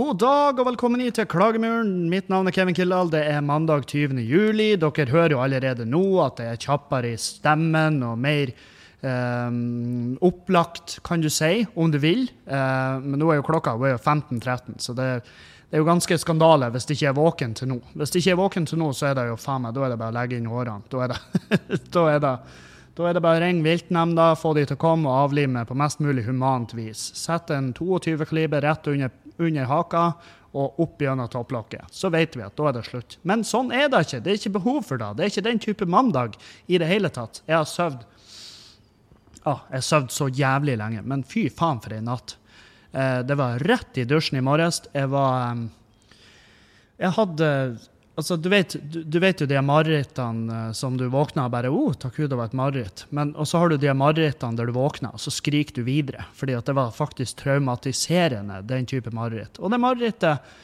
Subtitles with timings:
[0.00, 2.06] God dag og velkommen hit til Klagemuren.
[2.08, 3.10] Mitt navn er Kevin Kildahl.
[3.12, 4.16] Det er mandag 20.
[4.24, 4.70] juli.
[4.80, 9.58] Dere hører jo allerede nå at det er kjappere i stemmen og mer eh,
[10.24, 12.24] opplagt, kan du si, om du vil.
[12.48, 15.10] Eh, men nå er jo klokka er jo 15.13, så det,
[15.66, 17.80] det, er jo ganske skandale hvis det ikke er våken til nå.
[17.92, 19.92] Hvis det ikke er våken til nå, så er det jo faen meg, da er
[19.92, 20.88] det bare å legge inn årene.
[20.88, 21.20] Da er det,
[21.98, 22.34] da er det
[23.00, 25.76] da er det bare å ringe viltnemnda, få de til å komme og avlive på
[25.78, 27.06] mest mulig humant vis.
[27.16, 30.04] Sett en 22-kaliber rett under, under, haka
[30.50, 31.92] og opp gjennom topplokket.
[31.94, 33.18] Så vet vi at da er det slutt.
[33.22, 34.22] Men sånn er det ikke.
[34.24, 35.10] Det er ikke behov for det.
[35.16, 37.42] Det er ikke den type mandag i det hele tatt.
[37.46, 38.02] Jeg har søvd
[39.44, 42.34] ah, Jeg har søvd så jævlig lenge, men fy faen for ei natt.
[42.92, 44.82] Eh, det var rett i dusjen i morges.
[44.94, 45.68] Jeg var um,
[46.98, 47.52] Jeg hadde
[48.18, 51.70] Altså, du vet, du, du vet jo de marerittene uh, som du våkner og bare
[51.72, 53.04] oh, takk Gud, det var et mareritt'.
[53.30, 56.26] Og så har du de marerittene der du våkner, og så skriker du videre.
[56.36, 59.60] Fordi at det var faktisk traumatiserende, den type mareritt.
[59.62, 60.58] Og det marerittet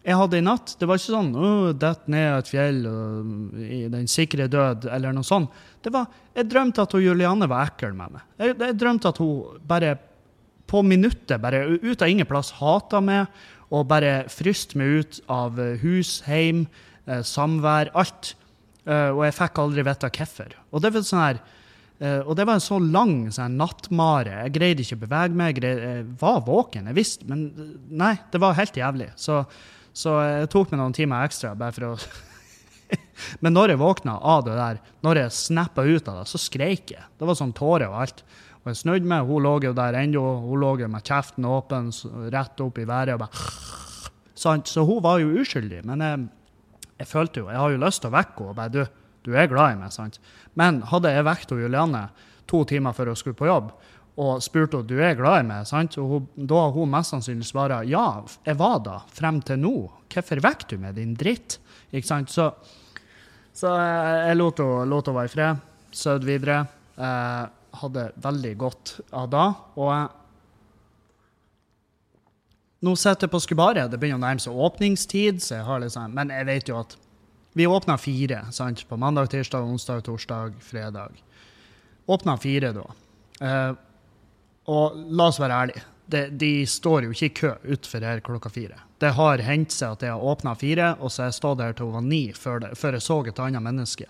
[0.00, 3.82] jeg hadde i natt, det var ikke sånn oh, dett ned et fjell og, i
[3.92, 5.52] den sikre død', eller noe sånt.
[5.84, 8.22] Det var, Jeg drømte at hun Julianne var ekkel med meg.
[8.40, 9.96] Jeg, jeg drømte at hun bare
[10.70, 13.26] på minuttet, bare ut av ingen plass, hata meg
[13.70, 16.86] og bare fryste meg ut av hus, heim eh,
[17.26, 18.34] samvær, alt.
[18.86, 20.54] Uh, og jeg fikk aldri vite hvorfor.
[20.72, 24.38] Og det var sånn her uh, og det var en så lang sånn nattmare.
[24.46, 25.52] Jeg greide ikke å bevege meg.
[25.52, 27.46] Jeg, greide, jeg var våken, jeg visste, men
[27.90, 29.10] nei, det var helt jævlig.
[29.20, 29.42] Så,
[29.92, 31.94] så jeg tok meg noen timer ekstra bare for å
[33.44, 36.90] Men når jeg våkna av det der, når jeg snappa ut av det, så skreik
[36.96, 37.04] jeg.
[37.20, 38.24] Det var sånn tårer og alt.
[38.64, 40.24] Og jeg snudde meg, hun lå jo der ennå.
[40.42, 41.92] Hun lå med kjeften åpen,
[42.32, 43.14] rett opp i været.
[43.14, 44.08] og bare...
[44.40, 45.84] Så hun var jo uskyldig.
[45.84, 46.26] Men jeg
[47.00, 48.82] jeg følte jo, jeg har jo lyst til å vekke henne bare du,
[49.24, 49.94] du er glad i meg.
[49.94, 50.18] sant?
[50.58, 52.02] Men hadde jeg vekket Julianne
[52.50, 53.70] to timer før hun skulle på jobb,
[54.20, 55.96] og spurte henne du er glad i meg, sant?
[56.00, 58.04] og hun, da hun mest sannsynlig svart ja,
[58.44, 59.74] jeg var da, frem til nå.
[60.10, 61.60] Hvorfor vekker du meg, din dritt?
[61.90, 62.32] Ikke sant?
[62.34, 62.50] Så,
[63.56, 65.64] så jeg lot henne være i fred,
[65.96, 66.64] sov videre.
[67.00, 69.44] Jeg hadde veldig godt av da.
[69.80, 70.19] Og
[72.80, 73.90] nå sitter jeg på Skubaret.
[73.92, 76.96] Det begynner å nærme seg åpningstid, så jeg har liksom, men jeg vet jo at
[77.58, 78.88] vi åpna fire sant?
[78.88, 81.18] på mandag, tirsdag, onsdag, torsdag, fredag.
[82.06, 82.86] Åpna fire da.
[83.40, 83.72] Eh,
[84.70, 88.52] og la oss være ærlige, de, de står jo ikke i kø utenfor her klokka
[88.54, 88.78] fire.
[89.02, 91.76] Det har hendt seg at jeg har åpna fire, og så har jeg stått der
[91.76, 94.08] til hun var ni før, det, før jeg så et annet menneske.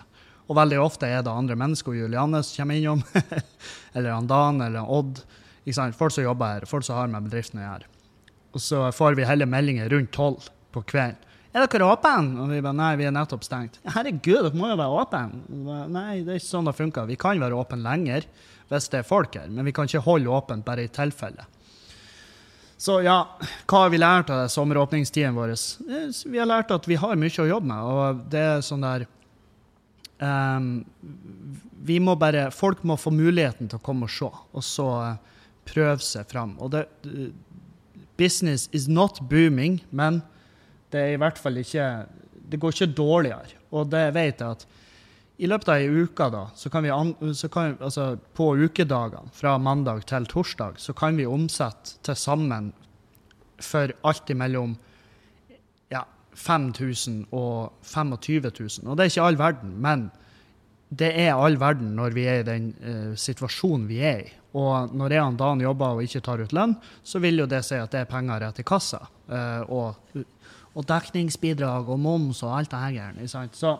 [0.49, 3.03] Og veldig ofte er det andre mennesker, Julianne som kommer innom,
[3.95, 5.23] eller han Dan eller Odd.
[5.95, 7.89] Folk som jobber her, folk som har med bedriften å gjøre.
[8.51, 11.19] Og så får vi heller meldinger rundt tolv på kvelden.
[11.51, 12.39] Er dere åpne?
[12.39, 13.79] Og vi bare nei, vi er nettopp stengt.
[13.83, 15.41] Herregud, dere må jo være åpne.
[15.91, 17.09] Nei, det er ikke sånn det funker.
[17.09, 18.27] Vi kan være åpne lenger
[18.71, 21.43] hvis det er folk her, men vi kan ikke holde åpent bare i tilfelle.
[22.79, 23.17] Så ja,
[23.69, 25.51] hva har vi lært av sommeråpningstiden vår?
[26.31, 29.03] Vi har lært at vi har mye å jobbe med, og det er sånn der
[30.23, 30.71] um,
[31.85, 34.87] Vi må bare Folk må få muligheten til å komme og se, og så
[35.67, 36.55] prøve seg fram.
[36.63, 36.87] Og det
[38.21, 40.21] business is not booming, men
[40.93, 41.87] det er i hvert fall ikke
[42.51, 43.57] Det går ikke dårligere.
[43.71, 44.65] Og det vet jeg at
[45.41, 46.91] i løpet av ei uke, da, så kan vi,
[47.33, 52.73] så kan, altså på ukedagene, fra mandag til torsdag, så kan vi omsette til sammen
[53.61, 54.75] for alt imellom
[55.89, 56.03] ja,
[56.35, 58.85] 5000 og 25 000.
[58.85, 60.09] Og det er ikke all verden, men
[60.91, 64.31] det er all verden når vi er i den uh, situasjonen vi er i.
[64.51, 67.61] Og når en dag Dan jobber og ikke tar ut lønn, så vil jo det
[67.63, 68.99] si at det er penger rett i kassa.
[69.31, 70.17] Uh, og,
[70.73, 73.47] og, dekningsbidrag og moms og alt det her.
[73.55, 73.77] Så,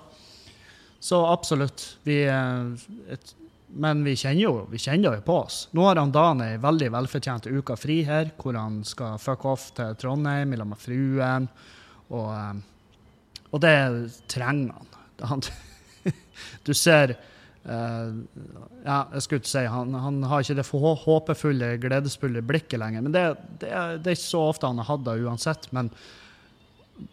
[1.00, 1.84] så absolutt.
[2.08, 2.72] Vi, uh,
[3.12, 3.34] et,
[3.76, 5.66] men vi kjenner, jo, vi kjenner jo på oss.
[5.76, 9.70] Nå har han Dan ei veldig velfortjent uke fri her, hvor han skal fuck off
[9.76, 11.50] til Trondheim sammen med fruen.
[12.12, 12.64] Og,
[13.52, 13.76] og det
[14.32, 14.88] trenger
[15.28, 15.44] han
[16.66, 17.14] du ser
[17.68, 18.10] uh,
[18.86, 20.66] ja, jeg skulle ikke si, han, han, har ikke det
[21.06, 23.06] håpefulle, gledesfulle blikket lenger.
[23.06, 23.24] men det,
[23.60, 25.70] det, det, er, ikke så ofte han har hatt det uansett.
[25.76, 25.92] Men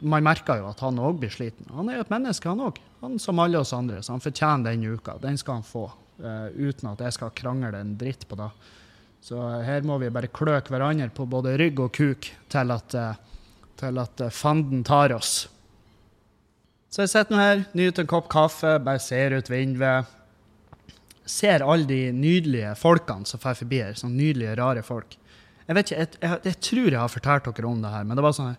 [0.00, 1.68] man merker jo at han òg blir sliten.
[1.74, 2.80] Han er jo et menneske, han òg.
[3.02, 4.02] Han som alle oss andre.
[4.02, 5.18] Så han fortjener den uka.
[5.22, 5.88] Den skal han få.
[6.18, 8.50] Uh, uten at jeg skal krangle en dritt på det.
[9.22, 12.96] Så uh, her må vi bare kløke hverandre på både rygg og kuk til at,
[12.98, 15.46] uh, til at fanden tar oss.
[16.88, 20.08] Så jeg sitter nå her, nyter en kopp kaffe, bare ser ut vinduet.
[21.28, 23.96] Ser alle de nydelige folkene som drar forbi her.
[23.98, 25.18] Sånne nydelige, rare folk.
[25.68, 28.16] Jeg vet ikke, jeg, jeg, jeg, tror jeg har fortalt dere om det her, men
[28.16, 28.54] det var sånn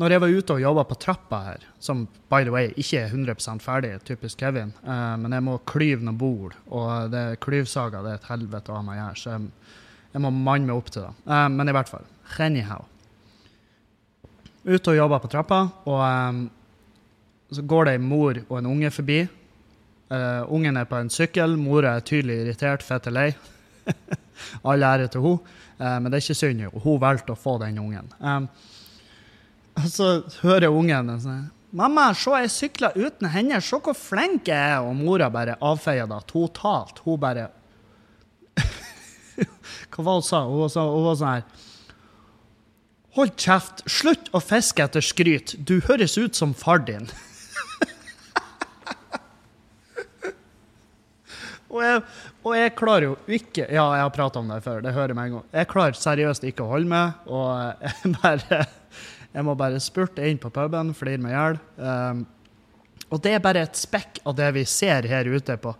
[0.00, 3.14] Når jeg var ute og jobba på trappa her, som by the way ikke er
[3.14, 8.12] 100% ferdig, typisk Kevin, uh, men jeg må klyve noen bord, og det klyvsaga det
[8.12, 9.50] er et helvete ha meg her, så jeg,
[10.12, 11.12] jeg, må manne meg opp til det.
[11.28, 12.08] Uh, men i hvert fall.
[12.40, 12.88] Anyhow.
[14.64, 16.42] ute og jobber på trappa, og um,
[17.52, 19.22] så går det ei mor og en unge forbi.
[20.12, 23.30] Uh, ungen er på en sykkel, mora er tydelig irritert, fette lei.
[24.68, 26.66] All ære til henne, uh, men det er ikke synd.
[26.84, 28.12] Hun valgte å få den ungen.
[28.20, 28.50] Um,
[29.88, 33.60] så hører ungen sånn 'Mamma, se, jeg sykler uten hender.
[33.64, 37.00] Se hvor flink jeg er.' Og mora bare avfeier det totalt.
[37.06, 37.48] Hun bare
[39.92, 40.42] Hva var hun sa?
[40.44, 41.44] Hun, sa, hun var sånn her
[43.16, 43.80] Hold kjeft.
[43.88, 45.56] Slutt å fiske etter skryt.
[45.56, 47.08] Du høres ut som far din.
[51.72, 52.02] Og, jeg,
[52.42, 54.82] og, jeg, klarer jo ikke Ja, jeg har prata om det før.
[54.84, 55.48] Det hører meg en gang.
[55.56, 57.48] Jeg klarer seriøst ikke å holde med, og
[57.88, 58.60] jeg bare
[59.32, 61.58] Jeg må bare spurte inn på puben, flire meg i hjel.
[61.80, 62.24] Um,
[63.12, 65.72] og det er bare et spekk av det vi ser her ute på,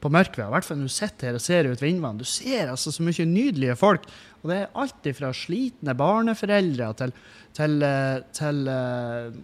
[0.00, 0.44] på Mørkved.
[0.44, 2.20] I hvert fall når du sitter her og ser ut vindvann.
[2.20, 4.04] Du ser altså så mye nydelige folk.
[4.42, 7.16] Og det er alltid fra slitne barneforeldre til,
[7.56, 9.40] til, til, til uh,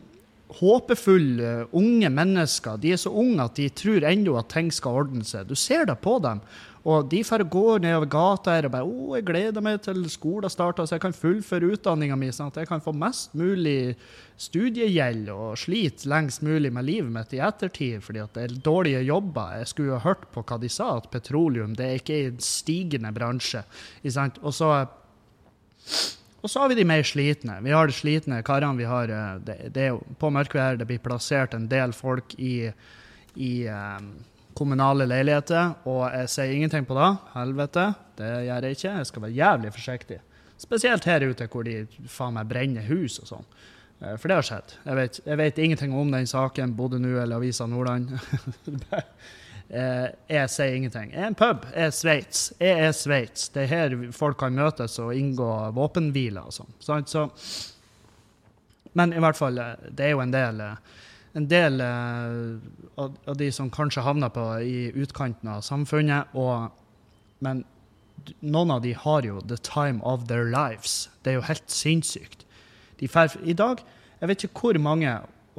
[0.54, 2.78] håpefulle unge mennesker.
[2.78, 5.48] De er så unge at de tror ennå at ting skal ordne seg.
[5.48, 6.42] Du ser det på dem.
[6.86, 10.50] Og de får gå nedover gata her og bare 'Å, jeg gleder meg til skolen
[10.50, 13.96] starter, så jeg kan fullføre utdanninga mi', sånn at jeg kan få mest mulig
[14.38, 19.02] studiegjeld og slite lengst mulig med livet mitt i ettertid, fordi at det er dårlige
[19.02, 19.58] jobber.
[19.58, 23.12] Jeg skulle jo hørt på hva de sa, at petroleum det er ikke en stigende
[23.12, 23.64] bransje.
[24.42, 24.86] Og så,
[26.42, 27.58] og så har vi de mer slitne.
[27.64, 28.78] Vi har de slitne karene.
[28.78, 32.70] vi har, eh, det, det er På Mørkvær det blir plassert en del folk i,
[33.34, 34.12] i um,
[34.56, 37.10] kommunale leiligheter, og jeg sier ingenting på det.
[37.34, 37.86] Helvete,
[38.20, 38.96] det gjør jeg ikke.
[38.98, 40.20] Jeg skal være jævlig forsiktig.
[40.56, 43.50] Spesielt her ute hvor de faen meg brenner hus og sånn.
[44.00, 44.76] Eh, for det har skjedd.
[44.84, 48.14] Jeg vet, jeg vet ingenting om den saken, Bodø nå eller Avisa Nordland.
[49.70, 51.10] Eh, jeg sier ingenting.
[51.10, 51.64] Jeg er en pub.
[51.72, 52.42] Jeg er Sveits.
[52.60, 53.48] Jeg er Sveits.
[53.54, 57.08] Det er her folk kan møtes og inngå våpenhviler og sånn.
[57.08, 57.26] Så,
[58.94, 60.62] men i hvert fall, eh, det er jo en del
[61.36, 62.56] en del uh,
[62.96, 66.32] av, de som kanskje havner på, i utkanten av samfunnet.
[66.32, 66.70] Og,
[67.44, 67.60] men
[68.40, 71.10] noen av de har jo the time of their lives.
[71.20, 72.46] Det er jo helt sinnssykt.
[72.96, 73.84] I dag
[74.20, 75.10] Jeg vet ikke hvor mange,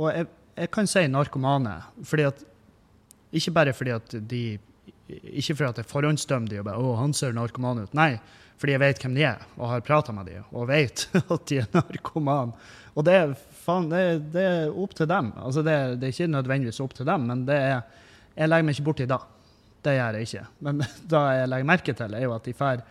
[0.02, 0.26] og jeg,
[0.58, 1.84] jeg kan si narkomane.
[2.04, 2.42] fordi at,
[3.36, 4.44] Ikke bare fordi at de
[5.08, 7.94] ikke fordi at jeg forhåndsdømmer de og bare 'Å, han ser narkoman ut'.
[7.96, 8.20] Nei,
[8.58, 11.62] fordi jeg vet hvem de er, og har prata med de, og vet at de
[11.62, 12.54] er narkomane.
[12.98, 13.34] Og det er
[13.64, 15.32] faen, det, det, er opp til dem.
[15.38, 17.82] Altså det, det, er ikke nødvendigvis opp til dem, men det er,
[18.36, 19.20] jeg legger meg ikke borti da.
[19.86, 20.46] Det gjør jeg ikke.
[20.66, 20.82] Men
[21.14, 22.84] da jeg legger merke til, er jo at de drar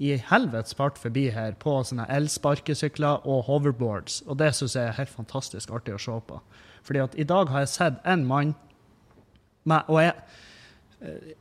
[0.00, 4.22] i helvetes fart forbi her på sånne elsparkesykler og hoverboards.
[4.26, 6.40] Og det syns jeg er helt fantastisk artig å se på.
[6.88, 8.54] Fordi at i dag har jeg sett en mann
[9.68, 10.14] med, Og jeg
[11.04, 11.32] eh,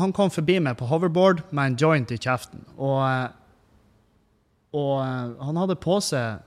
[0.00, 2.62] Han kom forbi meg på hoverboard med en joint i kjeften.
[2.76, 3.28] Og, eh,
[4.78, 6.46] og eh, han hadde på seg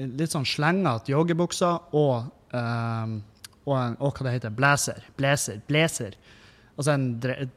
[0.00, 3.18] litt sånn slengete joggebukser og, um,
[3.66, 5.02] og, en, og, hva det heter, blazer.
[5.18, 5.58] Blazer.
[5.68, 6.16] Blazer.
[6.78, 7.08] Altså en,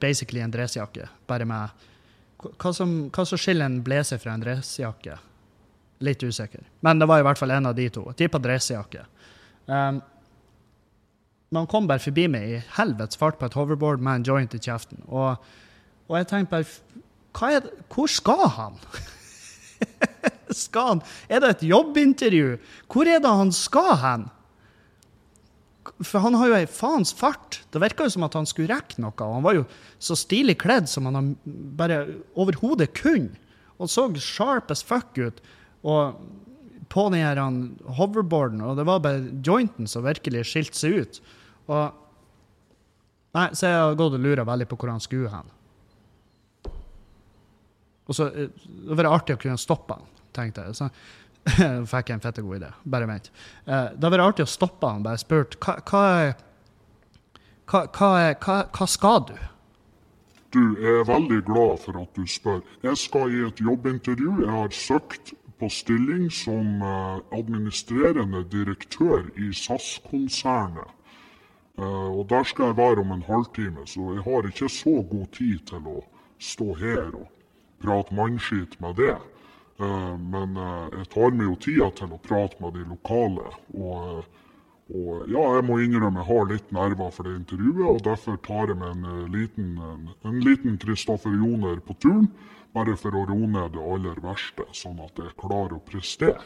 [0.02, 1.86] basically en dressjakke, bare med
[2.60, 5.16] hva som, hva som skiller en blazer fra en dressjakke?
[6.04, 6.66] Litt usikker.
[6.86, 8.04] Men det var i hvert fall en av de to.
[8.20, 9.06] Tippa dressjakke.
[9.66, 10.02] Um,
[11.50, 14.56] men han kom bare forbi meg i helvetes fart på et hoverboard med en joint
[14.58, 15.04] i kjeften.
[15.08, 15.42] Og,
[16.10, 16.64] og jeg tenkte
[17.36, 18.80] bare det, Hvor skal han?
[20.66, 21.04] skal han?
[21.30, 22.56] Er det et jobbintervju?
[22.92, 24.26] Hvor er det han skal hen?
[26.02, 27.62] For han har jo ei faens fart.
[27.72, 29.14] Det virka jo som at han skulle rekke noe.
[29.14, 29.66] Og han var jo
[30.02, 32.02] så stilig kledd som han bare
[32.34, 33.38] overhodet kunne.
[33.80, 35.40] Og så sharp as fuck ut.
[35.86, 36.18] Og
[36.92, 37.40] på den her
[37.98, 41.22] hoverboarden, og det var bare jointen som virkelig skilte seg ut.
[41.72, 42.02] Og
[43.36, 45.50] Nei, så jeg har gått og lura veldig på hvor han skulle hen.
[48.06, 50.76] Og så eh, Det var artig å kunne stoppe han tenkte jeg.
[50.76, 50.90] Så
[51.92, 52.72] fikk jeg en fette god idé.
[52.92, 53.30] Bare vent.
[53.68, 56.06] Uh, det vært artig å stoppe han bare spurt hva, hva,
[57.72, 58.10] hva,
[58.42, 59.36] hva, hva skal du?
[60.56, 62.62] Du, jeg er veldig glad for at du spør.
[62.86, 64.38] Jeg skal i et jobbintervju.
[64.46, 70.92] Jeg har søkt på stilling som uh, administrerende direktør i SAS-konsernet.
[71.78, 75.32] Uh, og der skal jeg være om en halvtime, så jeg har ikke så god
[75.36, 76.02] tid til å
[76.40, 77.32] stå her og
[77.84, 79.16] prate mannskit med det.
[79.80, 83.52] Eh, men eh, jeg tar meg jo tida til å prate med de lokale.
[83.76, 84.42] Og, eh,
[84.96, 88.72] og ja, jeg må innrømme jeg har litt nerver for det intervjuet, og derfor tar
[88.72, 89.72] jeg med en liten,
[90.30, 92.30] en liten Kristoffer Joner på turen.
[92.76, 96.44] Bare for å roe ned det aller verste, sånn at jeg klarer å prestere.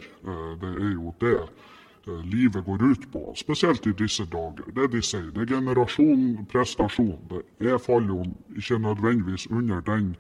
[0.62, 1.36] Det er jo det
[2.24, 4.66] livet går ut på, spesielt i disse dager.
[4.76, 7.42] Det de sier, det er generasjon prestasjon.
[7.60, 8.24] Jeg faller jo
[8.58, 10.16] ikke nødvendigvis under den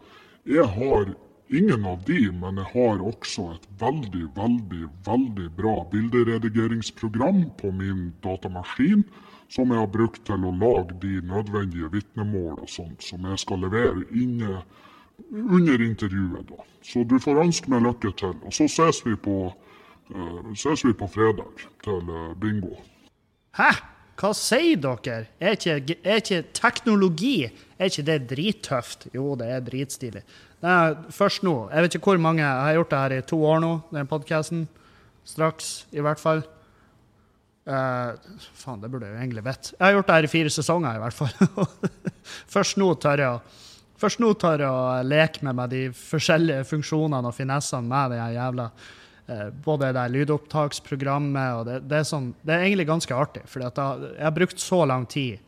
[0.49, 1.15] jeg har
[1.49, 8.13] ingen av de, men jeg har også et veldig, veldig, veldig bra bilderedigeringsprogram på min
[8.25, 9.05] datamaskin
[9.49, 13.65] som jeg har brukt til å lage de nødvendige vitnemål og sånt som jeg skal
[13.65, 14.61] levere inne
[15.33, 16.49] under intervjuet.
[16.51, 16.65] da.
[16.85, 18.37] Så du får ønske meg lykke til.
[18.45, 19.39] Og så ses vi på,
[20.15, 22.77] uh, ses vi på fredag til uh, bingo.
[23.57, 23.73] Hæ?
[24.19, 25.29] Hva sier dere?
[25.39, 27.37] Er ikke, er ikke teknologi
[27.79, 29.07] er ikke det drittøft?
[29.15, 30.25] Jo, det er dritstilig.
[30.67, 31.55] Er først nå.
[31.71, 32.43] Jeg vet ikke hvor mange.
[32.43, 34.65] Jeg har gjort det her i to år nå, den podkasten.
[35.29, 36.43] Straks, i hvert fall.
[37.69, 38.17] Uh,
[38.57, 39.75] faen, det burde jeg jo egentlig vite.
[39.77, 41.65] Jeg har gjort det her i fire sesonger, i hvert fall.
[42.55, 43.65] først nå tør jeg å
[43.99, 48.21] Først nå tør jeg å leke med meg de forskjellige funksjonene og finessene med det
[48.37, 48.67] jævla
[49.65, 53.45] både det lydopptaksprogrammet og det, det, er sånn, det, er egentlig ganske artig.
[53.51, 55.43] For jeg har brukt så lang tid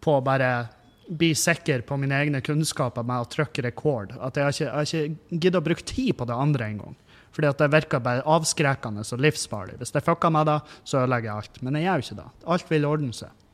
[0.00, 0.68] på å bare
[1.08, 4.88] bli sikker på mine egne kunnskaper med å trykke rekord at jeg har ikke, jeg
[4.88, 6.96] ikke giddet å bruke tid på det andre engang.
[7.36, 9.76] Fordi at det virker bare avskrekkende og livsfarlig.
[9.80, 11.60] Hvis jeg fucker meg da, så ødelegger jeg alt.
[11.62, 12.30] Men jeg gjør jo ikke det.
[12.54, 13.44] Alt vil ordne seg.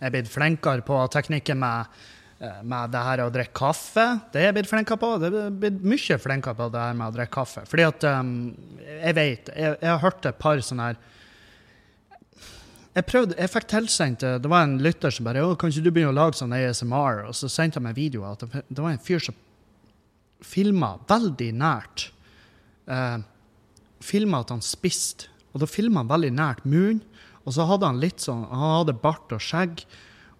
[0.00, 4.04] Jeg er blitt flinkere på teknikken med Eh, med det her å drikke kaffe.
[4.32, 5.08] Det er jeg blitt flinkere på.
[5.20, 7.66] Det er blitt mye flinkere på det her med å drikke kaffe.
[7.68, 8.30] Fordi at um,
[8.80, 11.00] Jeg vet, jeg, jeg, har hørt et par sånne her
[12.90, 15.92] jeg prøvde, jeg fikk tilsendt Det var en lytter som bare 'Å, kan ikke du
[15.94, 18.90] begynne å lage sånn ASMR?' Og så sendte han meg video at det, det var
[18.90, 19.36] en fyr som
[20.42, 22.08] filma veldig nært.
[22.90, 23.22] Uh,
[24.02, 27.04] filma at han spiste, og da filma han veldig nært munnen.
[27.46, 29.84] Og så hadde han litt sånn Han hadde bart og skjegg.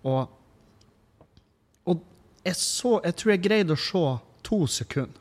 [0.04, 0.28] Og
[2.47, 4.04] jeg, så, jeg tror jeg greide å se
[4.47, 5.16] to sekunder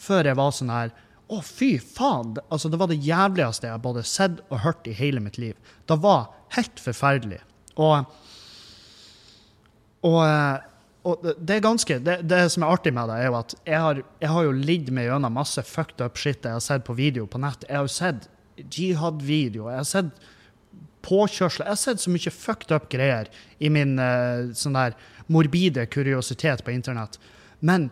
[0.00, 0.92] før jeg var sånn her
[1.30, 2.32] Å, fy faen!
[2.50, 5.54] Altså, det var det jævligste jeg både sett og hørt i hele mitt liv.
[5.86, 6.24] Det var
[6.56, 7.38] helt forferdelig.
[7.78, 8.08] Og,
[10.08, 10.18] og,
[11.06, 13.84] og det er ganske det, det, som er artig med det, er jo at jeg
[13.84, 16.98] har, jeg har jo lidd meg gjennom masse fucked up shit jeg har sett på
[16.98, 17.62] video på nett.
[17.68, 18.26] Jeg har jo sett
[18.66, 19.70] jihad-video.
[19.70, 20.10] Jeg har sett
[21.06, 21.66] påkjørsler.
[21.66, 24.96] Jeg har sett så mye fucked up greier i min uh, sånn der
[25.30, 27.18] morbide kuriositet på internett.
[27.60, 27.88] Men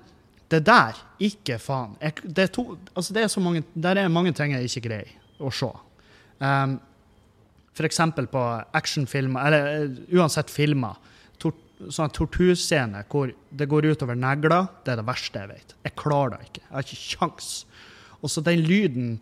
[0.49, 1.97] det der, ikke faen.
[2.01, 4.87] Jeg, det, er to, altså det er så mange, der er mange ting jeg ikke
[4.89, 5.69] greier å se.
[6.41, 6.79] Um,
[7.77, 8.01] F.eks.
[8.33, 10.97] på actionfilmer, eller uh, uansett filmer.
[11.39, 11.55] Tor,
[11.95, 15.77] sånn torturscene hvor det går utover negler, det er det verste jeg vet.
[15.87, 16.65] Jeg klarer det ikke.
[16.65, 17.53] Jeg har ikke kjangs.
[18.19, 19.19] Og så den lyden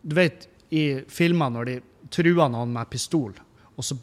[0.00, 1.72] Du vet, i filmer når de
[2.10, 3.32] truer noen med pistol,
[3.76, 3.96] og så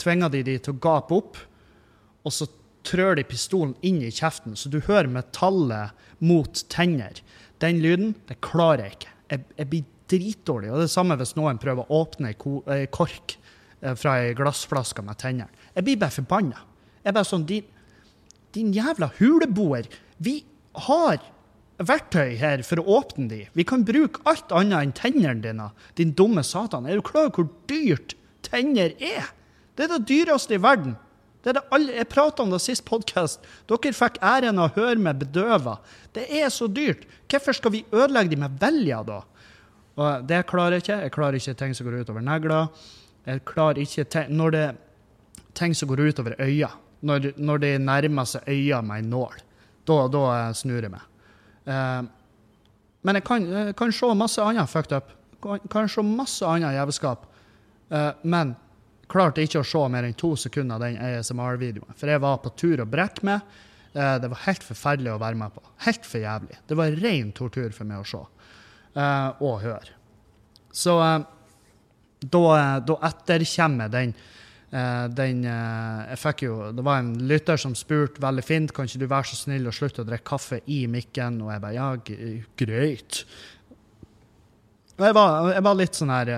[0.00, 1.38] tvinger de de til å gape opp,
[2.24, 2.48] og så
[2.84, 5.94] trør de pistolen inn i kjeften, så du hører metallet
[6.24, 7.20] mot tenner.
[7.62, 9.12] Den lyden det klarer jeg ikke.
[9.30, 10.70] Jeg, jeg blir dritdårlig.
[10.70, 15.04] Og det er samme hvis noen prøver å åpne ei kork eh, fra ei glassflaske
[15.04, 15.64] med tennene.
[15.74, 16.64] Jeg blir bare forbanna.
[17.02, 17.68] Jeg er bare sånn din,
[18.56, 19.88] din jævla huleboer.
[20.24, 20.42] Vi
[20.88, 21.20] har
[21.78, 23.40] verktøy her for å åpne de.
[23.52, 26.86] Vi kan bruke alt annet enn tennene dine, din dumme satan.
[26.86, 28.14] Er du klar over hvor dyrt
[28.46, 29.32] tenner er?
[29.74, 30.94] Det er det dyreste i verden.
[31.44, 33.42] Det er det alle, jeg prata om det sist podkast.
[33.68, 35.76] Dere fikk æren av å høre meg bedøva.
[36.16, 37.04] Det er så dyrt.
[37.28, 39.20] Hvorfor skal vi ødelegge de med vilje, da?
[40.00, 41.00] Og det klarer jeg ikke.
[41.04, 42.70] Jeg klarer ikke ting som går utover negler.
[43.28, 44.64] Jeg klarer ikke ting, når det
[45.58, 46.70] ting som går utover øya.
[47.04, 49.42] Når, når det nærmer seg øya med ei nål.
[49.84, 50.22] Da, da
[50.56, 51.04] snur jeg meg.
[51.68, 52.04] Uh,
[53.04, 55.12] men jeg kan, jeg kan, se masse annet fucked up.
[55.72, 57.26] Kan se masse annet jævelskap.
[57.92, 58.54] Uh, men
[59.10, 61.96] klarte ikke å se mer enn to sekunder av den ASMR-videoen.
[61.98, 63.44] For jeg var på tur å brekke meg.
[63.94, 65.62] Eh, det var helt forferdelig å være med på.
[65.86, 66.58] Helt for jævlig.
[66.66, 68.22] Det var ren tortur for meg å se
[68.98, 69.94] eh, og høre.
[70.74, 71.20] Så eh,
[72.24, 72.46] da,
[72.82, 74.16] da etterkommer den
[74.74, 79.06] den, jeg fikk jo, Det var en lytter som spurte veldig fint kan ikke du
[79.10, 81.36] være så snill å slutte å drikke kaffe i mikken.
[81.44, 81.90] Og jeg bare ja,
[82.58, 83.20] greit.
[84.94, 86.32] Og jeg jeg var, litt sånn her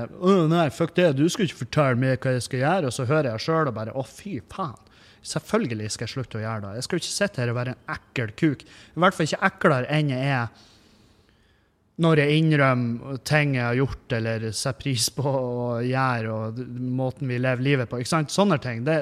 [0.48, 2.90] nei, fuck det, du skal ikke fortelle meg hva jeg skal gjøre.
[2.90, 4.78] Og så hører jeg sjøl og bare Å, fy faen.
[5.26, 6.76] Selvfølgelig skal jeg slutte å gjøre det.
[6.76, 8.62] Jeg skal jo ikke sitte her og være en ekkel kuk.
[8.62, 10.66] I hvert fall ikke eklere enn jeg er
[12.02, 16.58] når jeg innrømmer ting jeg har gjort eller setter pris på å gjøre, og
[16.98, 18.00] måten vi lever livet på.
[18.02, 18.34] ikke sant?
[18.34, 18.82] Sånne ting.
[18.84, 18.98] Det,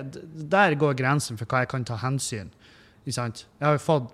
[0.50, 2.52] der går grensen for hva jeg kan ta hensyn.
[3.02, 3.46] Ikke sant?
[3.58, 4.12] Jeg har jo fått,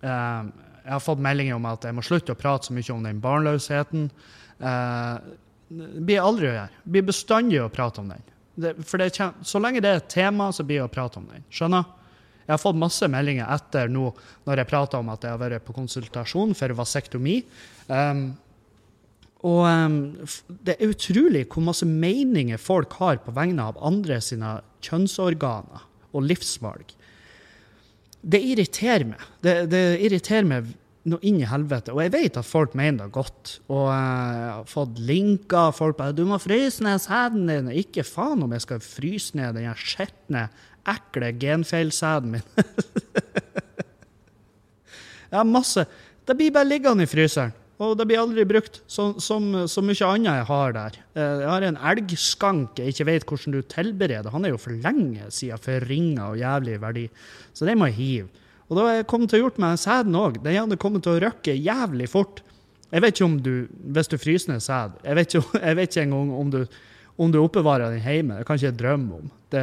[0.00, 0.46] eh,
[0.80, 3.20] jeg har fått meldinger om at jeg må slutte å prate så mye om den
[3.24, 4.08] barnløsheten.
[4.60, 5.34] Eh,
[5.74, 6.80] det blir aldri å gjøre.
[6.84, 8.24] Det blir bestandig å prate om den.
[8.54, 9.12] Det, for det,
[9.44, 11.44] så lenge det er et tema, så blir det å prate om den.
[11.52, 11.84] Skjønner?
[12.44, 14.10] Jeg har fått masse meldinger etter nå
[14.44, 17.38] når jeg prata om at jeg har vært på konsultasjon for vasektomi.
[17.88, 18.26] Um,
[19.44, 19.96] og um,
[20.64, 25.84] det er utrolig hvor masse meninger folk har på vegne av andre sine kjønnsorganer
[26.14, 26.94] og livsvalg.
[28.24, 29.28] Det irriterer meg.
[29.44, 30.72] Det, det irriterer meg
[31.10, 31.92] noe inn i helvete.
[31.92, 33.58] Og jeg vet at folk mener det godt.
[33.68, 35.74] Og eh, jeg har fått linker.
[35.76, 39.58] Folk bare 'Du må fryse ned sæden din.' Ikke faen om jeg skal fryse ned
[39.58, 40.48] den skitne,
[40.90, 42.46] ekle genfeilsæden min.
[45.30, 45.86] jeg har masse
[46.24, 47.52] Det blir bare liggende i fryseren.
[47.82, 50.96] Og det blir aldri brukt, så, som så mye annet jeg har der.
[51.18, 54.30] Eh, Jeg har en elgskank jeg ikke vet hvordan du tilbereder.
[54.30, 57.08] Han er jo for lenge siden forringa og jævlig verdi,
[57.52, 58.28] så den må jeg hive.
[58.70, 60.38] Og da har jeg kommet til å gjort med sæden òg.
[60.46, 62.40] Den hadde kommet til å røkke jævlig fort.
[62.94, 63.52] Jeg vet ikke om du,
[63.96, 66.60] hvis du fryser ned sæd Jeg vet ikke, jeg vet ikke engang om du,
[67.16, 68.40] om du oppbevarer den hjemme.
[68.40, 69.28] Det kan ikke jeg drømme om.
[69.54, 69.62] Det,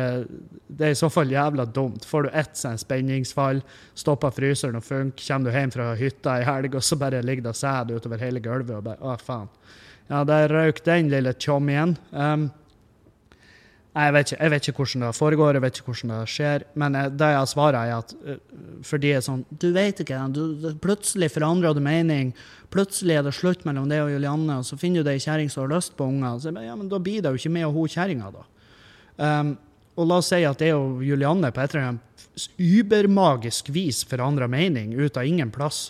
[0.71, 2.05] det er i så fall jævla dumt.
[2.07, 3.59] Får du ett sånn spenningsfall,
[3.99, 7.49] stopper fryseren og funker, kommer du hjem fra hytta i helg, og så bare ligger
[7.49, 9.51] det sæd utover hele gulvet, og bare Å, faen.
[10.11, 11.97] Ja, der røyk den lille tjommien.
[12.11, 12.49] Um,
[13.91, 16.19] Nei, jeg vet, ikke, jeg vet ikke hvordan det foregår, jeg vet ikke hvordan det
[16.31, 16.63] skjer.
[16.79, 18.37] Men eh, det jeg svarer, er at eh,
[18.87, 22.29] for de er sånn Du vet ikke, du- plutselig forandrer du mening.
[22.71, 25.51] Plutselig er det slutt mellom deg og Julianne, og så finner du deg ei kjerring
[25.51, 26.39] som har lyst på unger.
[26.39, 28.45] Så ja, men da blir det jo ikke med hun kjerringa, da.
[29.21, 29.51] Um,
[29.99, 34.47] og la oss si at det og Julianne på et eller annet übermagisk vis forandrer
[34.49, 35.89] mening ut av ingen plass.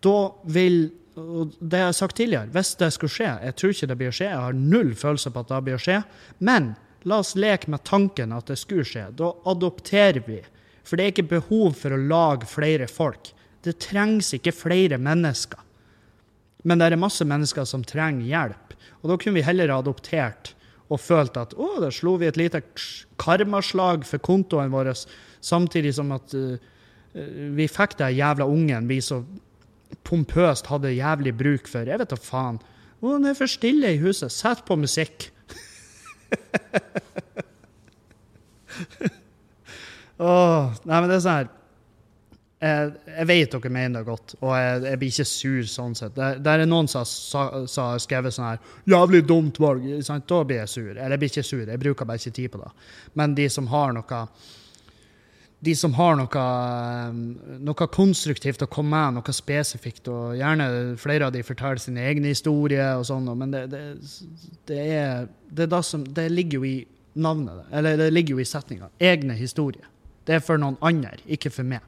[0.00, 3.88] Da vil og det jeg har sagt tidligere, hvis det skulle skje Jeg tror ikke
[3.90, 5.96] det blir å skje, jeg har null følelse på at det blir å skje.
[6.38, 6.70] Men
[7.02, 9.08] la oss leke med tanken at det skulle skje.
[9.18, 10.38] Da adopterer vi.
[10.86, 13.32] For det er ikke behov for å lage flere folk.
[13.66, 15.60] Det trengs ikke flere mennesker.
[16.64, 18.74] Men det er masse mennesker som trenger hjelp.
[19.00, 20.54] Og da kunne vi heller ha adoptert
[20.90, 22.60] og følt at å, der slo vi et lite
[23.20, 24.90] karmaslag for kontoen vår,
[25.44, 26.58] samtidig som at uh,
[27.56, 29.22] vi fikk den jævla ungen vi så
[30.06, 31.86] pompøst hadde jævlig bruk for.
[31.86, 32.58] Jeg vet da faen.
[33.00, 34.32] Å, det er for stille i huset.
[34.34, 35.30] Sett på musikk.
[40.20, 41.48] Åh, nei, men det er sånn her
[42.60, 46.14] jeg, jeg vet dere mener det godt, og jeg, jeg blir ikke sur sånn sett.
[46.16, 49.88] Det, der er noen som har skrevet sånn her 'Jævlig dumt valg'.
[50.04, 50.28] Sant?
[50.28, 50.90] Da blir jeg sur.
[50.90, 52.72] Eller jeg blir ikke sur, jeg bruker bare ikke tid på det.
[53.14, 54.26] Men de som har noe
[55.60, 61.26] de som har noe, eh, noe konstruktivt å komme med, noe spesifikt, og gjerne flere
[61.26, 63.82] av de forteller sine egne historier og sånn, men det, det,
[64.70, 66.86] det er det, er som, det ligger jo i
[67.20, 68.88] navnet, eller det ligger jo i setninga.
[69.00, 69.84] Egne historier.
[70.24, 71.84] Det er for noen andre, ikke for meg.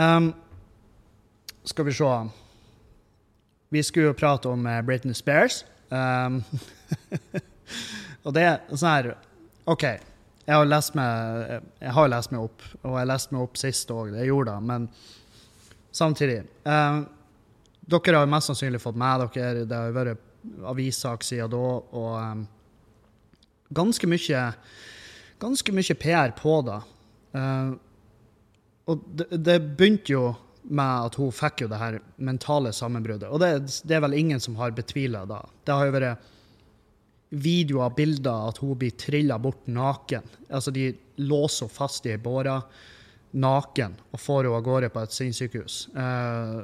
[0.00, 0.32] Um,
[1.64, 2.28] skal vi se
[3.68, 5.64] Vi skulle jo prate om eh, Britney Spears.
[5.88, 6.40] Um,
[8.24, 9.08] og det er sånn her
[9.68, 13.60] OK, jeg har lest meg, jeg har lest meg opp, og jeg leste meg opp
[13.60, 14.88] sist òg, jeg gjorde det, men
[15.92, 17.04] samtidig um,
[17.90, 21.60] Dere har jo mest sannsynlig fått med dere, det har jo vært avissak siden da,
[22.00, 22.42] og um,
[23.76, 24.48] ganske mye
[25.40, 26.80] ganske mye PR på det.
[27.36, 27.76] Uh,
[28.90, 30.24] og det, det begynte jo
[30.70, 33.30] med at hun fikk jo det her mentale sammenbruddet.
[33.30, 35.40] Og det, det er vel ingen som har betvila da.
[35.64, 36.28] Det har jo vært
[37.30, 40.26] videoer bilder at hun blir trilla bort naken.
[40.50, 40.90] Altså, de
[41.22, 42.60] låser henne fast i ei båre
[43.30, 45.76] naken og får henne av gårde på et sinnssykehus.
[45.94, 46.58] Eh,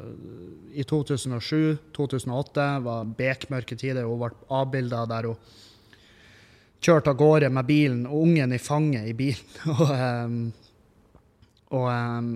[0.82, 4.06] I 2007-2008 var bekmørke tider.
[4.06, 5.54] Hun ble avbilda der hun
[6.82, 9.58] kjørte av gårde med bilen og ungen i fanget i bilen.
[9.76, 10.65] og eh,
[11.74, 12.28] og um,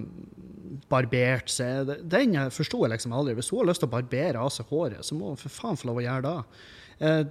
[0.90, 1.92] barbert seg.
[2.10, 3.36] Den forsto jeg liksom aldri.
[3.38, 5.78] Hvis hun har lyst til å barbere av seg håret, så må hun for faen
[5.78, 6.64] få lov å gjøre det.
[7.00, 7.22] Uh,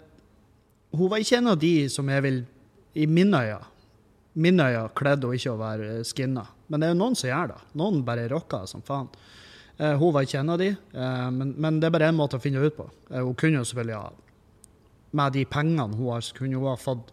[0.99, 2.39] hun var ikke en av de som jeg vil,
[2.97, 3.75] i mine øyne,
[4.39, 6.45] mine øyne kledde hun ikke å være skinna.
[6.69, 7.59] Men det er jo noen som gjør det.
[7.81, 9.11] Noen bare rocker som faen.
[9.79, 12.39] Uh, hun var ikke en av de, uh, men, men det er bare én måte
[12.39, 12.87] å finne ut på.
[13.11, 14.09] Hun kunne jo selvfølgelig ha
[15.19, 17.11] Med de pengene hun har, kunne hun ha fått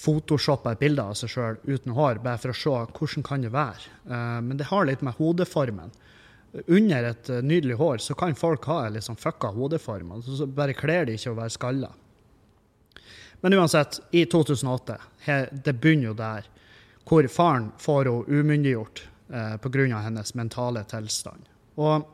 [0.00, 3.52] photoshoppa et bilde av seg sjøl uten hår, bare for å se hvordan kan det
[3.54, 3.90] være.
[4.08, 5.92] Eh, men det har litt med hodeformen.
[6.66, 10.16] Under et eh, nydelig hår så kan folk ha en litt sånn fucka hodeform.
[10.16, 11.92] Altså, så bare kler de ikke å være skalla.
[13.44, 14.96] Men uansett, i 2008,
[15.52, 16.46] det begynner jo der,
[17.04, 20.00] hvor faren får henne umyndiggjort eh, pga.
[20.06, 21.50] hennes mentale tilstand.
[21.76, 22.10] Og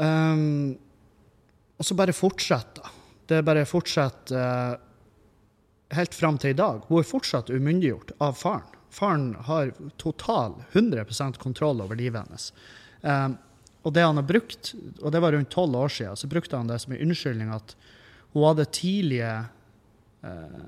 [0.00, 0.76] um,
[1.76, 2.92] og så bare fortsetter.
[3.26, 4.74] Det bare fortsetter eh,
[5.94, 6.82] helt fram til i dag.
[6.88, 8.72] Hun er fortsatt umyndiggjort av faren.
[8.90, 12.52] Faren har total 100% kontroll over livet hennes.
[13.02, 13.36] Um,
[13.86, 14.72] og det han har brukt,
[15.02, 17.76] og det var rundt tolv år siden, så brukte han det som en unnskyldning at
[18.32, 19.32] hun hadde tidlige
[20.26, 20.62] uh,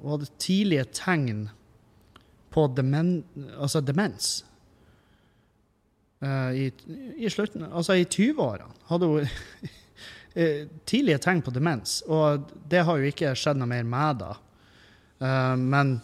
[0.00, 1.48] Hun hadde tidlige tegn
[2.52, 3.24] på demen,
[3.58, 4.44] altså demens.
[6.22, 6.70] Uh, i,
[7.16, 9.26] i, slutten, altså i 20-årene hadde hun
[10.36, 12.02] tidlige tegn på demens.
[12.12, 14.34] Og det har jo ikke skjedd noe mer med da.
[15.22, 15.96] Uh, men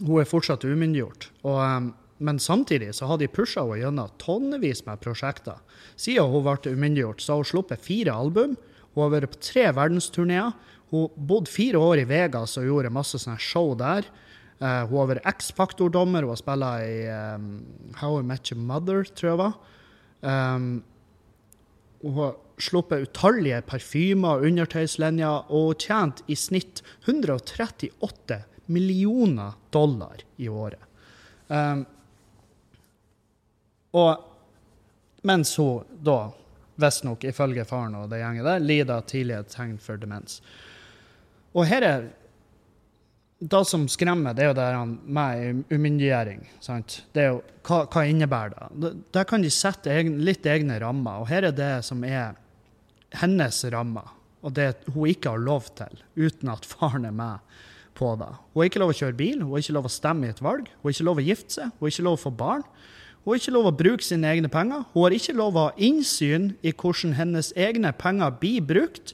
[0.00, 1.28] hun er fortsatt umyndiggjort.
[1.44, 1.90] Og, um,
[2.22, 5.60] men samtidig så har de pusha henne gjennom tonnevis med prosjekter.
[6.00, 8.56] Siden hun ble umyndiggjort, så har hun sluppet fire album.
[8.94, 10.52] Hun har vært på tre verdensturneer.
[10.92, 14.08] Hun bodde fire år i Vegas og gjorde masse sånne show der.
[14.62, 16.24] Uh, hun har vært X-Faktor-dommer.
[16.24, 17.52] Hun har spilt i um,
[18.00, 19.60] How I Met Your Mother, tror jeg var.
[20.22, 20.72] Um,
[22.02, 30.48] hun har sluppet utallige parfymer og undertøyslinjer og tjent i snitt 138 millioner dollar i
[30.48, 30.80] året.
[31.48, 31.84] Um,
[33.92, 36.32] og mens hun da,
[36.80, 40.40] visstnok ifølge faren og det gjengen der, lider av tidlige tegn for demens.
[41.52, 42.10] Og her er
[43.42, 44.66] det som skremmer, det er jo det
[45.18, 46.44] med umyndiggjøring.
[46.62, 48.92] Det er jo, hva, hva innebærer det?
[49.14, 51.24] Der kan de sette egen, litt egne rammer.
[51.24, 52.38] Og her er det som er
[53.20, 54.08] hennes rammer,
[54.42, 57.60] og det hun ikke har lov til, uten at faren er med
[57.98, 58.30] på det.
[58.52, 60.42] Hun har ikke lov å kjøre bil, hun har ikke lov å stemme i et
[60.42, 62.66] valg, hun har ikke lov å gifte seg, hun har ikke lov å få barn.
[63.22, 64.80] Hun har ikke lov å bruke sine egne penger.
[64.92, 69.12] Hun har ikke lov å ha innsyn i hvordan hennes egne penger blir brukt.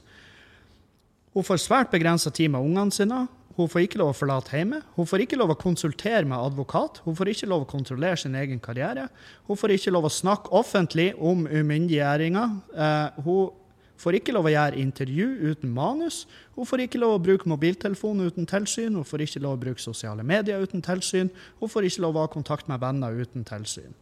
[1.35, 3.27] Hun får svært begrensa tid med ungene sine.
[3.59, 4.87] Hun får ikke lov å forlate hjemmet.
[4.95, 7.01] Hun får ikke lov å konsultere med advokat.
[7.03, 9.09] Hun får ikke lov å kontrollere sin egen karriere.
[9.45, 12.45] Hun får ikke lov å snakke offentlig om umyndiggjøringa.
[12.71, 13.58] Uh, hun
[13.99, 16.23] får ikke lov å gjøre intervju uten manus.
[16.55, 18.95] Hun får ikke lov å bruke mobiltelefon uten tilsyn.
[18.95, 21.31] Hun får ikke lov å bruke sosiale medier uten tilsyn.
[21.59, 23.95] Hun får ikke lov å ha kontakt med venner uten tilsyn.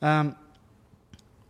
[0.00, 0.34] Um,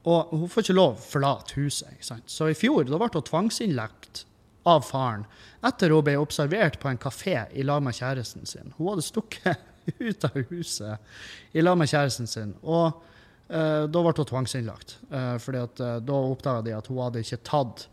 [0.07, 1.99] og hun får ikke lov å forlate huset.
[2.31, 4.25] Så i fjor da ble hun tvangsinnlagt
[4.67, 5.25] av faren
[5.67, 8.73] etter hun ble observert på en kafé i lag med kjæresten sin.
[8.79, 9.63] Hun hadde stukket
[10.09, 12.55] ut av huset i lag med kjæresten sin.
[12.63, 13.03] og
[13.49, 14.97] da ble hun tvangsinnlagt.
[15.11, 17.87] Uh, fordi at, uh, da oppdaga de at hun hadde ikke tatt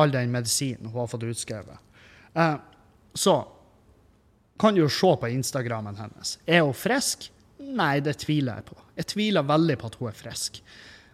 [0.00, 1.76] all den medisinen hun har fått utskrevet.
[3.14, 3.34] så
[4.60, 6.38] kan du jo se på Instagrammen hennes.
[6.46, 7.26] Er hun frisk?
[7.58, 8.76] Nei, det tviler jeg på.
[8.96, 10.60] Jeg tviler veldig på at hun er frisk.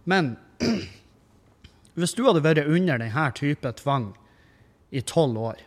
[0.05, 0.37] Men
[1.99, 4.13] hvis du hadde vært under denne type tvang
[4.93, 5.65] i tolv år,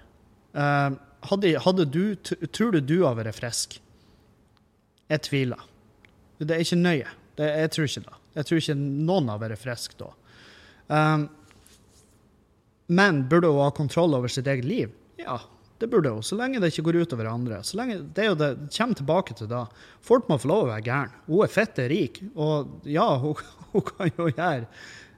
[0.53, 3.79] hadde, hadde du, tror du du hadde vært frisk?
[5.09, 5.65] Jeg tviler.
[6.39, 7.18] Det er ikke nøye.
[7.39, 8.17] Det, jeg tror ikke det.
[8.35, 10.09] Jeg tror ikke noen har vært frisk da.
[10.89, 11.29] Um,
[12.89, 14.91] men burde hun ha kontroll over sitt eget liv?
[15.21, 15.37] Ja,
[15.79, 16.25] det burde hun.
[16.25, 17.61] Så lenge det ikke går ut over andre.
[17.63, 19.61] Så lenge, det er jo det, kommer tilbake til da.
[20.03, 21.13] Folk må få lov å være gæren.
[21.29, 22.19] Hun er fitte rik.
[22.35, 23.39] Og ja, hun,
[23.71, 24.65] hun, kan jo gjøre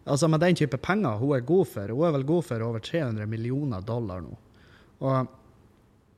[0.02, 2.82] Altså Med den type penger hun er god for Hun er vel god for over
[2.82, 4.34] 300 millioner dollar nå.
[5.02, 5.38] Og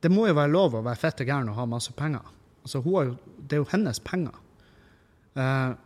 [0.04, 2.24] det må jo være lov å være fitte gæren og ha masse penger.
[2.64, 4.36] Altså, jo, det er jo hennes penger.
[5.36, 5.76] Uh,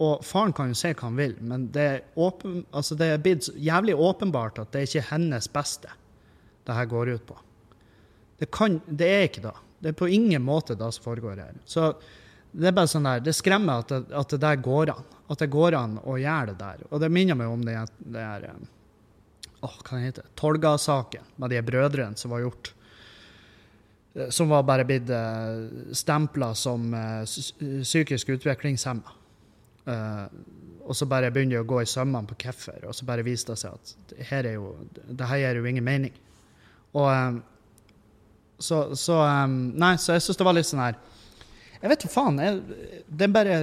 [0.00, 3.20] og faren kan jo si hva han vil, men det er, åpen, altså det er
[3.20, 5.92] blitt jævlig åpenbart at det er ikke hennes beste
[6.64, 7.36] det her går ut på.
[8.40, 9.54] Det, kan, det er ikke det.
[9.80, 11.60] Det er på ingen måte det som foregår her.
[11.68, 11.92] Så
[12.52, 15.06] det er bare sånn der, det skremmer at det, at det der går an.
[15.30, 16.82] At det går an å gjøre det der.
[16.88, 18.48] Og det minner meg om det, det er
[19.60, 22.72] åh, hva det heter Tolga-saken med de brødrene som var gjort
[24.16, 26.88] eh, Som var bare blitt eh, stempla som
[27.84, 29.19] psykisk utviklingshemma.
[29.88, 30.26] Uh,
[30.90, 33.52] og så bare begynner jeg å gå i sømmene på hvorfor, og så bare viser
[33.52, 34.72] det seg at her er jo,
[35.06, 36.16] det her gir jo ingen mening.
[36.98, 37.40] Og um,
[38.60, 40.96] så, så um, Nei, så jeg syns det var litt sånn her
[41.78, 42.40] Jeg vet jo faen.
[42.42, 43.60] Jeg, det er bare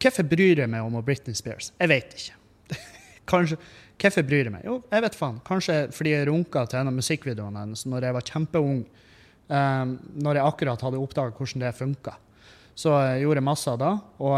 [0.00, 1.72] Hvorfor bryr jeg meg om Britney Spears?
[1.76, 2.78] Jeg vet ikke.
[3.30, 3.58] Kanskje
[3.98, 4.64] Hvorfor bryr jeg meg?
[4.66, 5.40] Jo, jeg vet faen.
[5.46, 8.82] Kanskje fordi jeg runka til en av musikkvideoene hennes når jeg var kjempeung.
[9.48, 12.14] Um, når jeg akkurat hadde oppdaga hvordan det funka.
[12.78, 13.94] Så jeg gjorde masse av det.
[14.22, 14.36] Og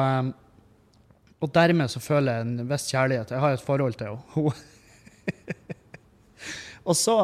[1.41, 3.31] og dermed så føler jeg en viss kjærlighet.
[3.33, 4.53] Jeg har et forhold til henne.
[6.89, 7.17] og, så,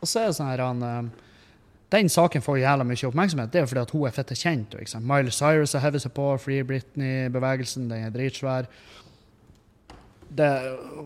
[0.00, 1.28] og så er det sånn her han, eh,
[1.94, 3.52] Den saken får jævla mye oppmerksomhet.
[3.52, 4.74] Det er jo fordi at hun er fette kjent.
[4.82, 8.70] Ikke Miley Cyrus har hevet seg på, Free Britney-bevegelsen, den er dritsvær.
[10.30, 10.50] det,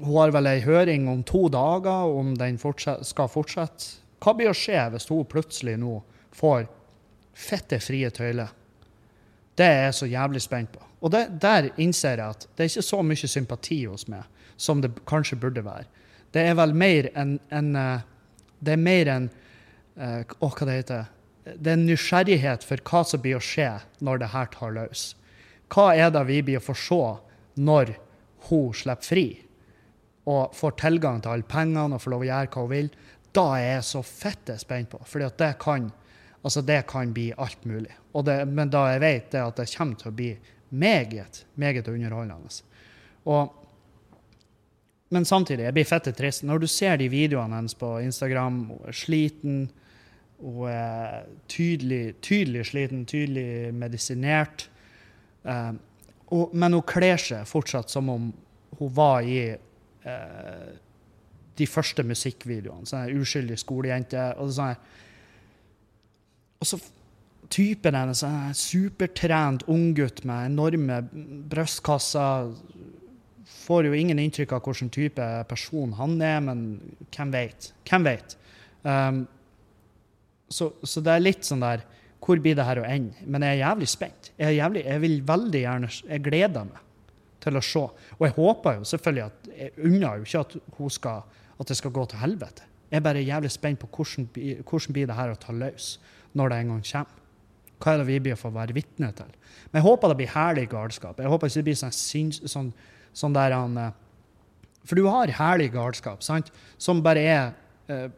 [0.05, 4.01] hun har vel ei høring om to dager om den fortset, skal fortsette.
[4.21, 5.99] Hva blir å skje hvis hun plutselig nå
[6.33, 6.67] får
[7.37, 8.53] fette frie tøyler?
[9.57, 10.94] Det er jeg så jævlig spent på.
[11.05, 14.25] Og det, der innser jeg at det er ikke så mye sympati hos meg
[14.57, 15.85] som det kanskje burde være.
[16.33, 18.11] Det er vel mer enn en eh,
[18.65, 21.03] Det er mer enn uh, Å, hva det heter
[21.45, 23.69] Det er en nysgjerrighet for hva som blir å skje
[24.01, 25.03] når det her tar løs.
[25.69, 27.03] Hva er det vi blir å få se
[27.61, 27.93] når
[28.49, 29.27] hun slipper fri
[30.25, 32.89] og får tilgang til alle pengene og får lov å gjøre hva hun vil?
[33.37, 35.91] Da er jeg så fette spent på, for det kan,
[36.41, 37.93] altså det kan bli alt mulig.
[38.25, 40.31] Det, men da jeg vet det at det kommer til å bli
[40.75, 42.51] meget, meget underholdende.
[43.25, 43.55] Og,
[45.11, 46.45] men samtidig, jeg blir fette trist.
[46.45, 49.59] Når du ser de videoene hennes på Instagram, hun er sliten,
[50.43, 54.71] hun er tydelig, tydelig sliten, tydelig medisinert.
[55.45, 55.77] Uh,
[56.27, 58.33] og, men hun kler seg fortsatt som om
[58.79, 60.73] hun var i uh,
[61.59, 62.89] de første musikkvideoene.
[62.89, 64.27] Sånn uskyldig skolejente.
[64.43, 64.75] Og, sånn
[66.61, 66.81] og så
[67.53, 71.01] typen hennes, en supertrent unggutt med enorme
[71.51, 72.53] brystkasser.
[73.65, 76.65] Får jo ingen inntrykk av hvilken type person han er, men
[77.15, 77.71] hvem vet?
[77.89, 78.37] Hvem vet?
[78.85, 79.25] Um,
[80.49, 81.87] så, så, det er litt sånn der
[82.25, 83.17] Hvor blir det her å ende?
[83.25, 84.29] Men jeg er jævlig spent.
[84.37, 86.83] Jeg, er jævlig, jeg vil veldig gjerne Jeg gleder meg
[87.45, 87.85] til å se.
[88.19, 91.25] Og jeg håper jo selvfølgelig at Jeg unner jo ikke at hun skal
[91.61, 92.67] at det skal gå til helvete.
[92.91, 94.29] Jeg er bare jævlig spent på hvordan,
[94.69, 95.99] hvordan blir det her å ta løs
[96.35, 97.21] når det en gang kommer.
[97.83, 99.31] Hva er det vi blir å få være vitne til?
[99.71, 101.21] Men jeg håper det blir herlig galskap.
[101.21, 102.73] Jeg håper ikke det blir sånn, sånn,
[103.17, 103.95] sånn der han eh,
[104.85, 106.53] For du har herlig galskap, sant?
[106.79, 107.47] Som bare er
[107.91, 108.11] eh,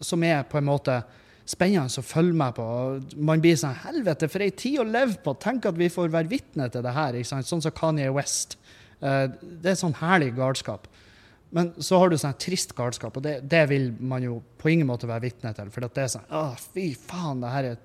[0.00, 1.00] Som er på en måte
[1.48, 2.64] spennende å følge med på.
[3.16, 5.32] Man blir sånn Helvete, for ei tid å leve på!
[5.40, 7.16] Tenk at vi får være vitne til det her.
[7.16, 7.48] ikke sant?
[7.48, 8.58] Sånn som Kanye West.
[9.00, 10.86] Eh, det er sånn herlig galskap.
[11.50, 14.88] Men så har du sånn trist galskap, og det, det, vil man jo på ingen
[14.90, 15.70] måte være vitne til.
[15.72, 17.78] For det er sånn Å, fy faen, det her er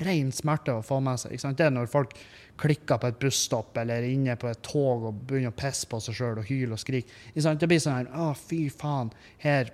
[0.00, 1.36] ren smerte å få med seg.
[1.56, 2.14] Det er når folk
[2.60, 6.16] klikker på et busstopp eller inne på et tog og begynner å pisse på seg
[6.16, 7.10] sjøl og hyle og skrike.
[7.34, 9.12] Det blir sånn her Å, fy faen.
[9.42, 9.72] Her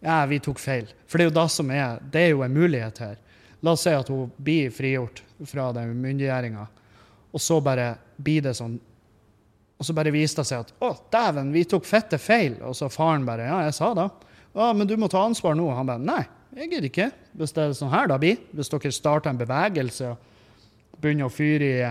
[0.00, 0.86] Ja, vi tok feil.
[1.06, 3.18] For det er jo det som er Det er jo en mulighet her.
[3.60, 6.62] La oss si at hun blir frigjort fra den myndiggjøringa,
[7.32, 8.78] og så bare blir det sånn
[9.80, 12.58] og så bare viste det seg at å, dæven, vi tok fette feil.
[12.68, 14.04] Og så faren bare ja, jeg sa det.
[14.52, 15.70] Å, men du må ta ansvar nå.
[15.72, 16.24] Han bare nei,
[16.56, 17.08] jeg gidder ikke.
[17.38, 18.38] Hvis det er sånn her det blir.
[18.56, 21.90] Hvis dere starter en bevegelse og begynner å fyre i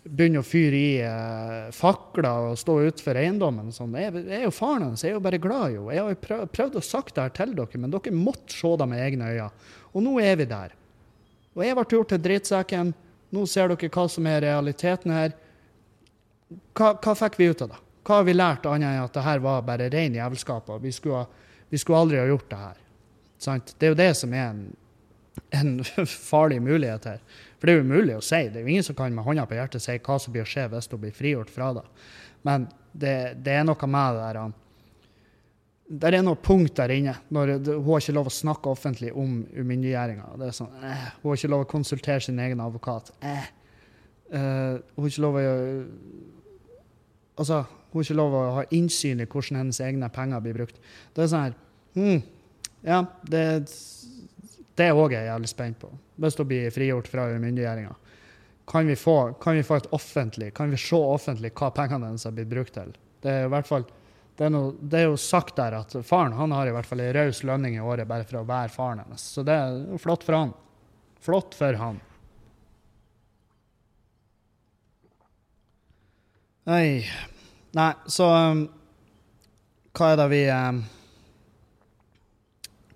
[0.00, 3.68] begynner å fyre i eh, fakler og stå utenfor eiendommen.
[3.74, 3.92] Sånn.
[4.00, 5.92] Jeg, jeg, er jo faren hans, jeg er jo bare glad i henne.
[5.94, 8.88] Jeg har prøvd, prøvd å sagt det her til dere, men dere måtte se det
[8.88, 9.50] med egne øyne.
[9.92, 10.74] Og nå er vi der.
[11.52, 12.92] Og jeg ble gjort til drittsekken.
[13.30, 15.36] Nå ser dere hva som er realiteten her
[16.74, 17.80] hva, hva, fikk vi ut av det?
[18.06, 20.70] Hva har vi lært annet enn at det her var bare ren jævelskap?
[20.82, 21.26] vi skulle,
[21.70, 22.80] vi skulle, aldri ha gjort det her.
[23.40, 23.74] Sant?
[23.78, 24.64] Det er jo det som er en,
[25.56, 25.76] en,
[26.30, 27.22] farlig mulighet her.
[27.58, 28.42] For det er jo umulig å si.
[28.48, 30.50] Det er jo ingen som kan med hånda på hjertet si hva som blir å
[30.50, 31.86] skje hvis hun blir frigjort fra det.
[32.46, 34.42] Men det, det er noe med det der
[35.90, 37.16] det er noe punkt der inne.
[37.34, 40.52] når Hun har ikke lov å snakke offentlig om umyndiggjøringa.
[40.54, 43.10] Sånn, eh, hun har ikke lov å konsultere sin egen advokat.
[43.20, 43.48] Eh.
[44.30, 45.46] Uh, hun har ikke lov å
[47.40, 50.76] Altså, hun har ikke lov å ha innsyn i hvordan hennes egne penger blir brukt.
[51.14, 51.54] Det er sånn her
[51.96, 52.22] hmm,
[52.86, 53.44] Ja, det,
[54.78, 55.90] det òg jeg jævlig spent på.
[56.20, 57.94] Hvis hun blir frigjort fra myndiggjøringa.
[58.70, 62.24] Kan, vi få, kan vi få et offentlig, kan vi se offentlig hva pengene hennes
[62.24, 62.92] har blitt brukt til?
[63.20, 63.88] Det er i hvert fall
[64.40, 67.02] det er, noe, det er, jo sagt der at faren han har i hvert fall
[67.04, 69.24] ei raus lønning i året bare for å være faren hennes.
[69.34, 70.54] Så det er flott for han.
[71.20, 71.98] Flott for han.
[76.70, 77.04] Nei,
[77.76, 78.64] Nei, så um,
[79.94, 80.80] Hva er det vi um,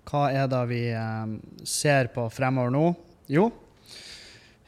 [0.05, 2.85] Hva er det vi um, ser på fremover nå?
[3.31, 3.49] Jo,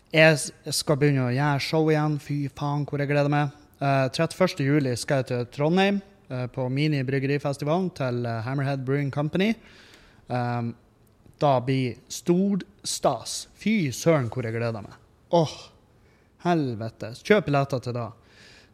[0.10, 2.18] jeg skal begynne å gjøre show igjen.
[2.24, 3.54] Fy faen, hvor jeg gleder meg.
[3.78, 4.64] Uh, 31.
[4.66, 6.00] juli skal jeg til Trondheim
[6.32, 9.54] uh, på Mini bryggerifestivalen til Hammerhead Brewing Company.
[10.28, 13.46] Da blir storstas.
[13.56, 14.98] Fy søren, hvor jeg gleder meg.
[15.38, 15.54] Åh,
[16.44, 17.14] helvete.
[17.22, 18.10] Kjøp billetter til da.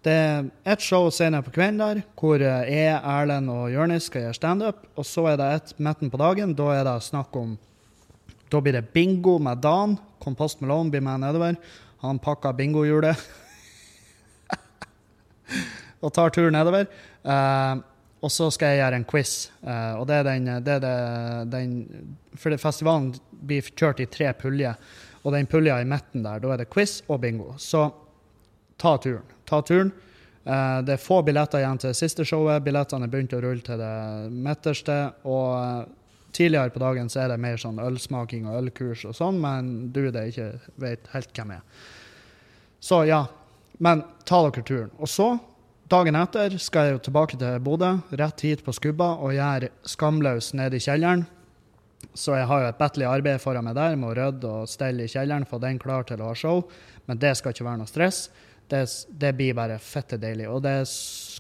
[0.03, 4.25] Det er ett show senere på kvelden der, hvor eh, jeg, Erlend og Jonis skal
[4.25, 4.81] gjøre standup.
[4.99, 6.55] Og så er det et midten på dagen.
[6.59, 7.55] Da er det snakk om
[8.51, 9.95] Da blir det bingo med Dan.
[10.21, 11.55] Kompost Malone blir med nedover.
[12.03, 13.17] Han pakker bingohjulet
[16.03, 16.85] og tar tur nedover.
[17.23, 17.79] Uh,
[18.21, 19.51] og så skal jeg gjøre en quiz.
[19.63, 20.97] Uh, og det er den, det er det,
[21.55, 21.73] den
[22.37, 24.75] For festivalen blir kjørt i tre puljer.
[25.23, 27.55] Og den pulja i midten der, da er det quiz og bingo.
[27.57, 27.87] Så
[28.77, 29.91] ta turen ta turen.
[30.43, 32.63] Eh, det er få billetter igjen til det siste showet.
[32.65, 33.93] Billettene er begynt å rulle til det
[34.33, 34.97] midterste.
[35.23, 35.85] Og eh,
[36.35, 40.07] tidligere på dagen så er det mer sånn ølsmaking og ølkurs og sånn, men du
[40.11, 40.49] det ikke
[40.81, 41.87] vet helt hvem jeg er.
[42.83, 43.23] Så ja.
[43.83, 44.91] Men ta dere turen.
[45.01, 45.31] Og så,
[45.89, 50.51] dagen etter, skal jeg jo tilbake til Bodø, rett hit på Skubba, og gjøre Skamløs
[50.55, 51.25] nede i kjelleren.
[52.13, 55.07] Så jeg har jo et bettelig arbeid foran meg der med å rydde og stelle
[55.07, 56.61] i kjelleren, få den klar til å ha show.
[57.09, 58.27] Men det skal ikke være noe stress.
[58.71, 60.47] Det, det blir bare fette deilig.
[60.49, 60.93] Og det er,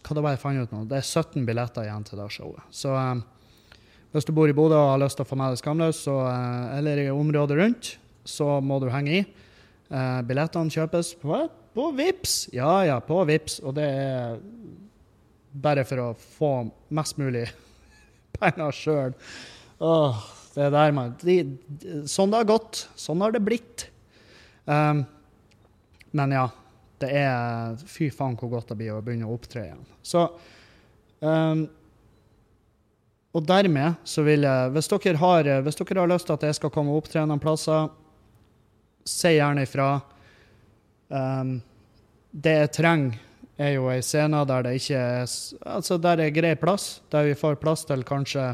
[0.03, 2.65] hva det var jeg fant ut nå, det er 17 billetter igjen til det showet.
[2.73, 3.23] Så um,
[4.13, 6.75] hvis du bor i Bodø og har lyst til å få med deg Skamløs, uh,
[6.77, 7.93] eller i området rundt,
[8.27, 9.23] så må du henge i.
[9.89, 11.39] Uh, billettene kjøpes på,
[11.73, 12.37] på Vips.
[12.55, 13.59] Ja, ja, på Vips.
[13.63, 14.37] Og det er
[15.63, 16.53] bare for å få
[16.93, 17.47] mest mulig
[18.39, 19.17] penger sjøl.
[20.53, 21.37] Det er der man de,
[22.09, 22.85] Sånn det har gått.
[22.99, 23.87] Sånn har det blitt.
[24.65, 25.03] Um,
[26.13, 26.47] men ja.
[27.03, 29.83] Det er Fy faen hvor godt det blir å begynne å opptre igjen.
[30.05, 30.25] Så
[31.19, 31.65] um,
[33.33, 36.59] Og dermed så vil jeg hvis dere, har, hvis dere har lyst til at jeg
[36.59, 37.91] skal komme og opptre noen plasser,
[39.03, 39.91] si gjerne ifra.
[41.11, 41.57] Um,
[42.31, 43.21] det jeg trenger,
[43.61, 45.27] er jo ei scene der det ikke er
[45.75, 48.47] Altså der er grei plass, der vi får plass til kanskje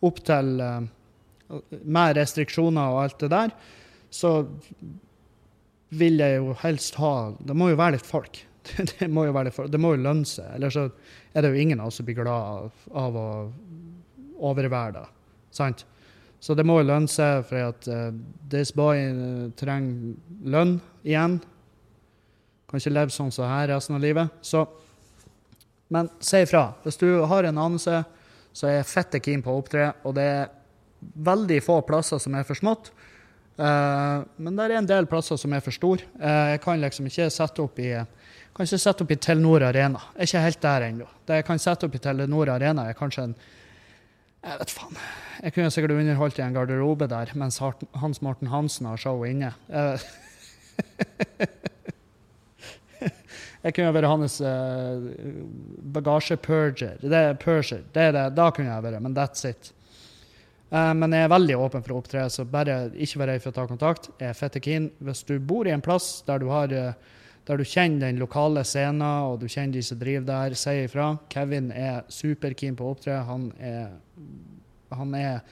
[0.00, 0.80] opp til uh,
[1.84, 3.52] mer restriksjoner og alt det der.
[4.10, 4.32] Så
[5.90, 8.42] vil jeg jo helst ha Det må jo være litt folk.
[8.98, 9.70] Det må jo, være litt folk.
[9.72, 10.46] Det må jo lønne seg.
[10.56, 10.88] Eller så
[11.34, 13.30] er det jo ingen av oss som blir glad av, av å
[14.50, 15.06] overvære det.
[15.54, 15.84] Sant?
[16.40, 18.12] Så det må jo lønne seg, for at uh,
[18.52, 20.14] this boy uh, trenger
[20.48, 21.36] lønn igjen.
[22.70, 24.38] Kan ikke leve sånn som her resten av livet.
[24.46, 24.64] Så,
[25.92, 26.70] men si ifra.
[26.84, 28.00] Hvis du har en anelse,
[28.56, 30.48] så er jeg fette keen på å opptre, og det er
[31.00, 32.90] veldig få plasser som er for smått.
[33.60, 36.06] Uh, men det er en del plasser som er for store.
[36.16, 37.90] Uh, jeg kan liksom ikke sette opp i
[38.56, 40.00] kan ikke sette opp i Telenor Arena.
[40.14, 41.06] Jeg er ikke helt der ennå.
[41.28, 43.34] Det jeg kan sette opp i Telenor Arena, er kanskje en
[44.40, 44.96] Jeg vet faen.
[45.44, 49.52] Jeg kunne sikkert underholdt i en garderobe der mens Hans Morten Hansen har show inne.
[49.68, 50.00] Uh,
[53.64, 54.40] jeg kunne vært hans
[55.92, 56.96] bagasjepurger.
[57.04, 57.84] Det er purger.
[57.92, 58.24] Det er det.
[58.40, 59.74] Da kunne jeg vært, men that's it.
[60.70, 63.50] Uh, men jeg er veldig åpen for å opptre, så bare ikke vær redd for
[63.50, 64.10] å ta kontakt.
[64.20, 64.90] Jeg er fette keen.
[65.02, 68.62] Hvis du bor i en plass der du, har, uh, der du kjenner den lokale
[68.66, 71.14] scenen, og du kjenner de som driver der, si ifra.
[71.32, 73.18] Kevin er superkeen på å opptre.
[73.26, 73.96] Han er,
[74.94, 75.42] han er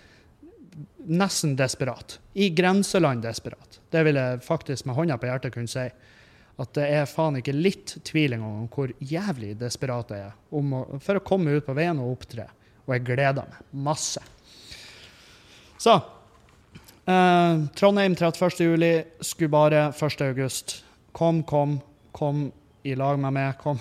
[1.09, 2.20] nesten desperat.
[2.38, 3.81] I grenseland desperat.
[3.90, 5.88] Det vil jeg faktisk med hånda på hjertet kunne si.
[6.59, 10.62] At det er faen ikke litt tvil engang om hvor jævlig desperat jeg er å,
[11.02, 12.48] for å komme ut på veien og opptre.
[12.87, 14.22] Og jeg gleder meg masse.
[15.79, 15.95] Så
[17.07, 18.61] eh, Trondheim 31.
[18.61, 19.05] juli,
[19.49, 20.21] bare 1.
[20.21, 20.85] august.
[21.12, 21.81] Kom, kom,
[22.12, 23.55] kom i lag med meg.
[23.62, 23.79] Kom.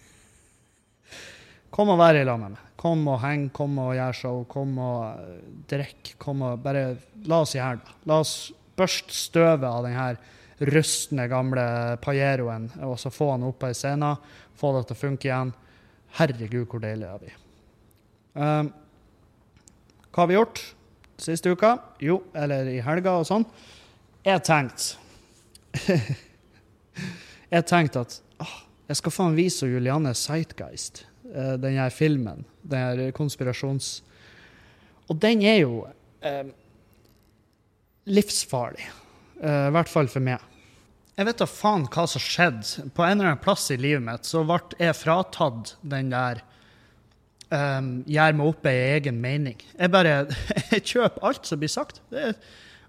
[1.76, 2.66] kom og vær i lag med meg.
[2.80, 5.36] Kom og heng, kom og gjør show, kom og uh,
[5.68, 6.14] drikk.
[6.18, 6.94] Kom og bare
[7.28, 7.96] La oss gjøre da.
[8.08, 8.34] La oss
[8.80, 10.16] børste støvet av den her
[10.72, 11.62] rustne, gamle
[12.00, 14.14] Pajeroen og så få han opp på ei scene.
[14.56, 15.52] Få det til å funke igjen.
[16.16, 17.40] Herregud, hvor deilig det blir.
[18.40, 18.72] Um,
[20.08, 20.62] hva har vi gjort?
[21.24, 21.76] Siste uka?
[22.02, 23.46] Jo, eller i helga og sånn.
[24.26, 24.98] Jeg tenkte
[27.54, 28.56] Jeg tenkte at åh,
[28.90, 32.44] jeg skal faen vise Julianne Sightgeist, uh, den her filmen.
[32.62, 34.00] Den her konspirasjons...
[35.10, 35.80] Og den er jo
[36.22, 36.46] eh,
[38.06, 38.84] livsfarlig.
[39.42, 40.44] Eh, I hvert fall for meg.
[41.18, 42.86] Jeg vet da faen hva som skjedde.
[42.94, 46.44] På en eller annen plass i livet mitt så ble jeg fratatt den der
[47.50, 49.60] um, gjør meg opp ei egen mening.
[49.76, 50.16] Jeg bare
[50.72, 52.00] jeg kjøper alt som blir sagt.
[52.12, 52.32] Det,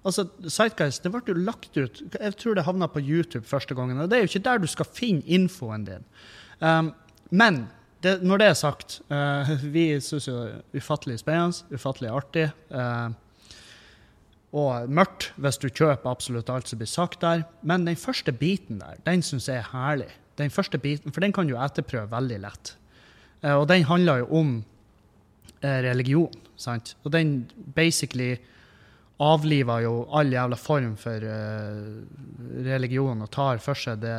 [0.07, 3.99] altså, Sightguys, det ble jo lagt ut Jeg tror det havna på YouTube første gangen.
[3.99, 6.07] og Det er jo ikke der du skal finne infoen din.
[6.59, 6.93] Um,
[7.31, 7.65] men
[8.03, 10.37] det, når det er sagt, uh, vi syns jo
[10.77, 12.49] ufattelig spennende, ufattelig artig.
[12.69, 13.11] Uh,
[14.51, 17.45] og mørkt hvis du kjøper absolutt alt som blir sagt der.
[17.63, 20.11] Men den første biten der, den syns jeg er herlig.
[20.39, 22.75] Den første biten, For den kan du etterprøve veldig lett.
[23.41, 24.53] Eh, og den handler jo om
[25.61, 26.95] eh, religion, sant?
[27.03, 27.41] Og den
[27.75, 28.35] basically
[29.21, 34.15] avliver jo all jævla form for uh, religion og tar for seg det,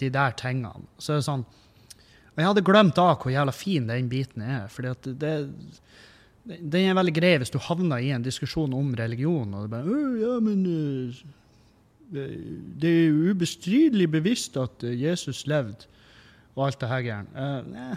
[0.00, 0.86] de der tingene.
[0.96, 4.70] Så det er sånn Og jeg hadde glemt da hvor jævla fin den biten er.
[4.72, 5.34] fordi at det,
[6.44, 10.00] den er veldig grei hvis du havner i en diskusjon om religion, og det bare
[10.22, 11.22] ja, men uh,
[12.80, 15.90] Det er ubestridelig bevisst at Jesus levde,
[16.54, 17.36] og alt det her greiene.
[17.36, 17.96] Uh,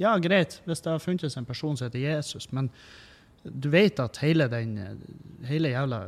[0.00, 2.70] ja, greit, hvis det har funnes en person som heter Jesus, men
[3.44, 4.78] du vet at hele den
[5.44, 6.00] hele jævla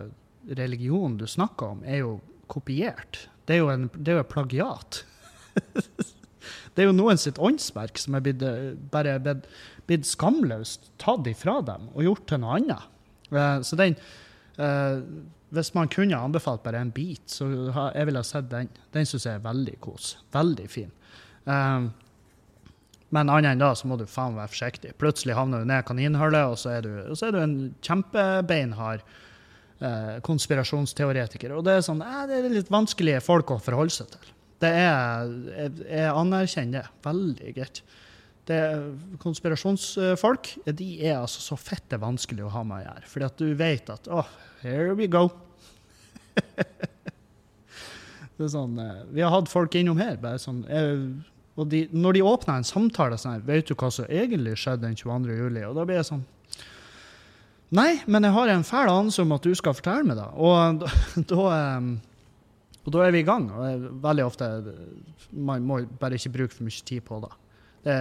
[0.57, 2.17] religionen du snakker om, er jo
[2.49, 3.27] kopiert.
[3.47, 5.03] Det er jo en, det er jo plagiat.
[6.77, 9.47] Det er jo noen sitt åndsverk som er blitt, eh, bare blitt,
[9.89, 12.85] blitt skamløst tatt ifra dem og gjort til noe annet.
[13.33, 13.97] Eh, Så den
[14.61, 15.01] eh,
[15.57, 18.69] Hvis man kunne anbefalt bare en bit, så jeg ville sett den.
[18.93, 20.19] Den syns jeg er veldig kos.
[20.37, 20.93] Veldig fin.
[21.49, 21.89] Eh,
[23.15, 24.97] Men annet enn da, så må du faen være forsiktig.
[24.99, 29.05] Plutselig havner du ned kaninhullet, og så er du, så er du en kjempebeinhard
[29.79, 31.55] eh, konspirasjonsteoretiker.
[31.55, 34.33] Og det er sånn, eh, det er litt vanskelige folk å forholde seg til.
[34.65, 37.01] Det er, jeg, jeg anerkjenner det.
[37.07, 37.83] Veldig greit.
[38.47, 38.59] Det,
[39.23, 43.09] konspirasjonsfolk de er altså så fette vanskelig å ha med å gjøre.
[43.13, 44.29] Fordi at du vet at oh,
[44.63, 45.29] here we go.
[48.37, 50.19] det er sånn, eh, vi har hatt folk innom her.
[50.23, 51.07] bare sånn, eh,
[51.57, 54.85] og de, Når de åpner en samtale sånn her, vet du hva som egentlig skjedde
[54.85, 55.37] den 22.
[55.39, 55.63] juli?
[55.65, 56.25] Og da blir jeg sånn
[57.75, 60.27] Nei, men jeg har en fæl anelse om at du skal fortelle meg det.
[60.39, 60.91] Og da,
[61.33, 61.89] da, eh,
[62.87, 63.49] og da er vi i gang.
[63.51, 64.51] Og veldig ofte
[65.33, 67.33] Man må bare ikke bruke for mye tid på det.
[67.87, 67.97] Det,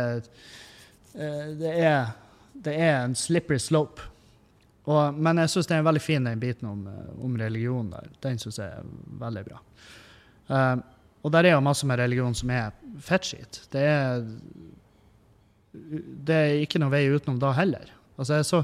[1.17, 2.13] eh, det, er,
[2.53, 4.05] det er en slippery slope.
[4.85, 8.11] Og, men jeg syns det er veldig fin den biten om, eh, om religion der.
[8.21, 8.85] Den syns jeg er
[9.23, 9.61] veldig bra.
[10.53, 10.75] Eh,
[11.25, 13.63] og der er jo masse med religion som er fettskitt.
[13.73, 14.25] Det er
[16.25, 17.89] Det er ikke noe vei utenom da heller.
[18.15, 18.61] Altså, så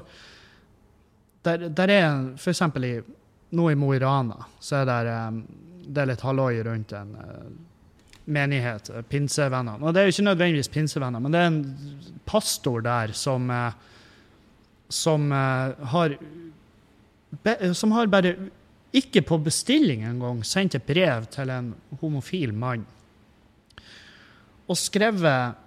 [1.44, 2.86] der, der er for eksempel
[3.52, 5.42] nå i Mo i Rana, så er der,
[5.84, 7.50] det er litt halloi rundt en eh,
[8.32, 9.82] menighet, eh, pinsevennene.
[9.84, 11.60] Og det er jo ikke nødvendigvis pinsevenner, men det er en
[12.30, 13.74] pastor der som, eh,
[14.88, 16.16] som har
[17.74, 18.36] som har bare
[18.96, 22.86] ikke på bestilling engang sendt et brev til en homofil mann
[24.68, 25.60] og skrevet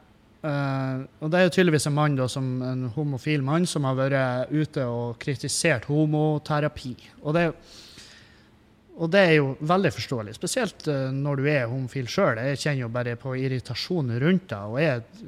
[0.44, 3.96] Uh, Og det er jo tydeligvis en mann da, som en homofil mann som har
[3.96, 6.92] vært ute og kritisert homoterapi.
[7.22, 7.46] Og det,
[8.92, 12.42] og det er jo veldig forståelig, spesielt uh, når du er homofil sjøl.
[12.44, 14.60] Jeg kjenner jo bare på irritasjonen rundt det.
[14.68, 15.24] Og jeg,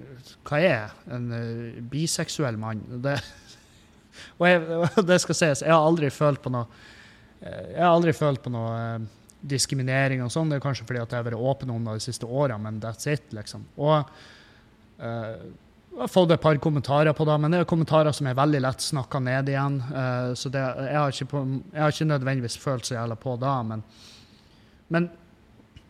[0.51, 2.85] hva er en uh, biseksuell mann?
[3.09, 3.17] Det,
[4.39, 4.83] og jeg,
[5.15, 6.69] det skal sies, jeg har aldri følt på noe
[7.47, 9.05] Jeg har aldri følt på noe eh,
[9.47, 10.51] diskriminering og sånn.
[10.51, 12.81] Det er kanskje fordi at jeg har vært åpen om det de siste årene, men
[12.83, 13.67] that's it, liksom.
[13.77, 13.99] Og
[14.99, 15.37] eh,
[15.97, 18.59] jeg har fått et par kommentarer på det, men det er kommentarer som er veldig
[18.61, 19.79] lett snakka ned igjen.
[19.89, 23.37] eh, så det, jeg, har ikke på, jeg har ikke nødvendigvis følt så jævla på
[23.41, 23.87] det, men,
[24.93, 25.09] men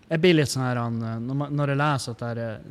[0.07, 2.69] jeg blir litt sånn her når, jeg leser at det er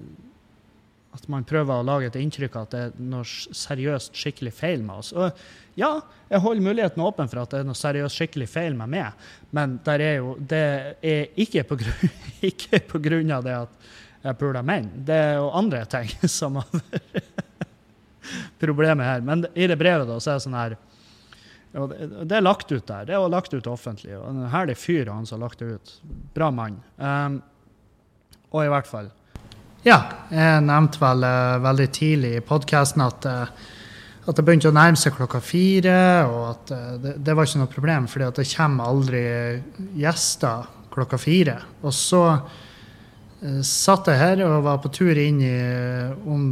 [1.15, 4.83] at man prøver å lage et inntrykk av at det er noe seriøst skikkelig feil
[4.83, 5.11] med oss.
[5.15, 5.91] Og ja,
[6.29, 9.77] jeg holder muligheten åpen for at det er noe seriøst skikkelig feil med meg, men
[9.91, 10.63] er jo, det
[10.99, 12.17] er ikke på, grunn,
[12.51, 13.87] ikke på grunn av det at
[14.25, 14.89] jeg puler menn.
[15.07, 17.23] Det er jo andre ting som har
[18.61, 19.23] problemet her.
[19.25, 20.77] Men i det brevet da, så er det sånn her
[21.75, 23.03] og det, er lagt ut der.
[23.09, 24.13] Det er lagt ut offentlig.
[24.15, 25.89] og En herlig fyr han som har lagt det ut.
[26.31, 26.77] Bra mann.
[26.95, 27.41] Um,
[28.55, 29.09] og i hvert fall
[29.85, 29.99] Ja,
[30.33, 33.73] jeg nevnte vel eh, veldig tidlig i podkasten at, eh,
[34.25, 37.61] at det begynte å nærme seg klokka fire, og at eh, det, det var ikke
[37.61, 39.25] noe problem, fordi det kommer aldri
[40.01, 40.65] gjester
[40.95, 41.59] klokka fire.
[41.83, 42.23] Og så
[43.67, 45.57] satt jeg her og var på tur inn i
[46.25, 46.45] om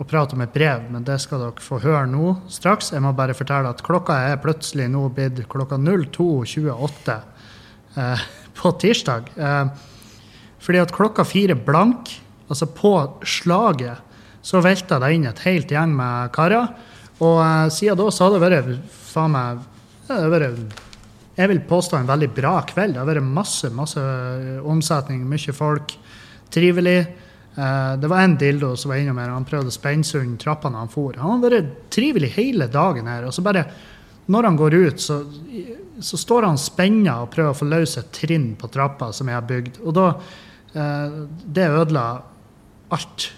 [0.00, 2.90] å prate om et brev, men det skal dere få høre nå straks.
[2.94, 7.16] Jeg må bare fortelle at klokka er plutselig nå blitt klokka 02.28
[8.02, 8.24] eh,
[8.58, 9.30] på tirsdag.
[9.38, 9.90] Eh,
[10.64, 12.10] fordi at klokka fire blank,
[12.54, 12.94] altså på
[13.26, 14.00] slaget,
[14.44, 16.72] så velta det inn et helt gjeng med karer.
[17.20, 18.74] Og eh, siden da så har det vært
[19.10, 19.62] faen meg
[20.04, 20.80] det har vært,
[21.34, 22.94] Jeg vil påstå en veldig bra kveld.
[22.94, 24.00] Det har vært masse, masse
[24.62, 25.94] omsetning, mye folk.
[26.52, 26.98] Trivelig.
[27.56, 30.42] Eh, det var en dildo som var innom her, han prøvde å spenne seg under
[30.42, 31.16] trappene han for.
[31.18, 33.26] Han har vært trivelig hele dagen her.
[33.28, 33.64] Og så bare,
[34.26, 35.20] når han går ut, så,
[36.02, 39.38] så står han spenna og prøver å få løs et trinn på trappa som jeg
[39.38, 39.80] har bygd.
[39.84, 40.06] Og da
[40.74, 41.18] eh,
[41.58, 42.06] Det ødela
[42.94, 43.30] alt.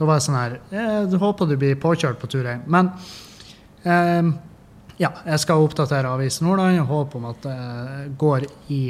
[0.00, 2.62] Da var jeg sånn her Jeg håper du blir påkjørt på tur hjem.
[2.72, 2.92] Men
[3.84, 4.30] eh,
[5.00, 7.58] ja, jeg skal oppdatere Avisen Nordland og håpe om at det
[8.20, 8.84] går i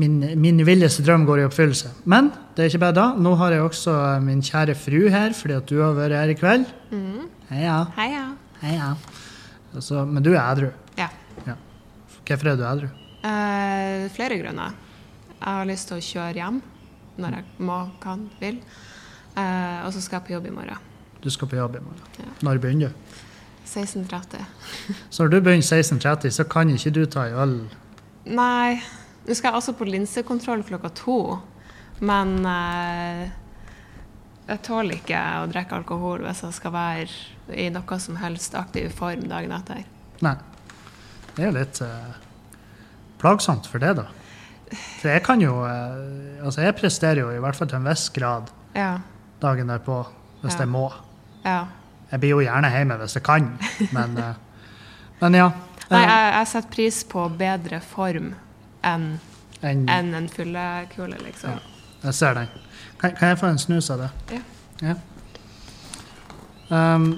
[0.00, 1.92] min, min villeste drøm går i oppfyllelse.
[2.10, 3.04] Men det er ikke bare da.
[3.14, 6.38] Nå har jeg også min kjære fru her, fordi at du har vært her i
[6.38, 6.66] kveld.
[6.90, 7.28] Mm.
[7.52, 7.76] Heia.
[7.98, 8.24] Heia.
[8.64, 8.90] Heia.
[9.74, 10.72] Altså, men du er edru.
[10.98, 11.10] Ja.
[12.24, 12.88] Hvorfor er du edru?
[13.24, 14.74] Eh, flere grunner.
[15.34, 16.60] Jeg har lyst til å kjøre hjem
[17.20, 18.58] når jeg må, kan, vil.
[19.34, 20.90] Eh, og så skal jeg på jobb i morgen.
[21.24, 22.10] Du skal på jobb i morgen.
[22.20, 22.32] Ja.
[22.46, 23.22] Når begynner du?
[23.64, 24.44] 16.30.
[25.10, 27.54] Så når du begynner 16.30, så kan ikke du ta en øl.
[28.24, 28.76] Nei,
[29.24, 31.18] nå skal jeg også på linsekontroll klokka to.
[32.04, 33.24] Men eh,
[34.50, 38.92] jeg tåler ikke å drikke alkohol hvis jeg skal være i noe som helst aktiv
[38.96, 39.84] form dagen etter.
[40.24, 40.36] Nei.
[41.34, 42.12] Det er jo litt eh,
[43.22, 44.06] plagsomt for det, da.
[45.00, 48.08] For jeg kan jo eh, Altså, jeg presterer jo i hvert fall til en viss
[48.14, 48.94] grad Ja.
[49.44, 50.02] Dagen derpå,
[50.42, 50.88] hvis jeg må.
[51.44, 51.64] ja.
[52.14, 53.46] Jeg blir jo gjerne hjemme hvis jeg kan,
[53.96, 54.34] men, eh,
[55.18, 55.48] men ja.
[55.90, 58.34] Nei, eh, jeg, jeg setter pris på bedre form
[58.84, 59.06] enn
[59.64, 61.56] en, en, en fyllekule, liksom.
[61.56, 61.90] Ja.
[62.04, 62.50] Jeg ser den.
[63.00, 64.10] Kan, kan jeg få en snus av det?
[64.36, 64.40] Ja.
[64.84, 64.94] Ja.
[66.68, 67.08] Um,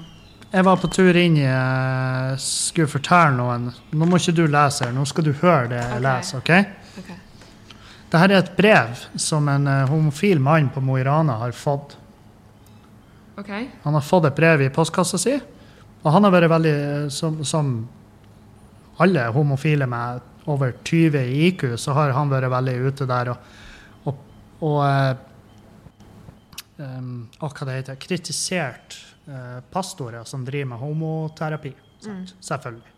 [0.52, 4.88] jeg var på tur inn i eh, Skulle fortelle noen Nå må ikke du lese
[4.92, 6.02] nå skal du høre det jeg okay.
[6.06, 6.40] leser.
[6.42, 7.02] ok?
[7.02, 7.18] okay.
[8.06, 11.96] Dette er et brev som en homofil mann på Mo i Rana har fått.
[13.37, 13.53] OK.
[13.82, 15.34] Han har fått et brev i postkassa si,
[16.03, 17.76] og han har vært veldig eh, Som, som
[19.03, 23.49] alle homofile med over 20 i IQ, så har han vært veldig ute der og,
[24.07, 24.20] og,
[24.64, 24.78] og
[26.78, 31.72] um, hva det heter, kritisert eh, pastorer som driver med homoterapi.
[32.07, 32.22] Mm.
[32.41, 32.95] Selvfølgelig.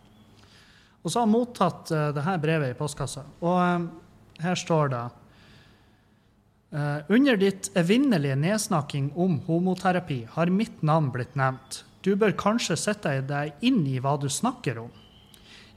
[1.01, 3.89] Og så har han mottatt uh, det her brevet i postkassa, og eh,
[4.43, 5.03] her står det
[7.09, 11.83] under ditt evinnelige nedsnakking om homoterapi har mitt navn blitt nevnt.
[12.05, 14.91] Du bør kanskje sette deg inn i hva du snakker om.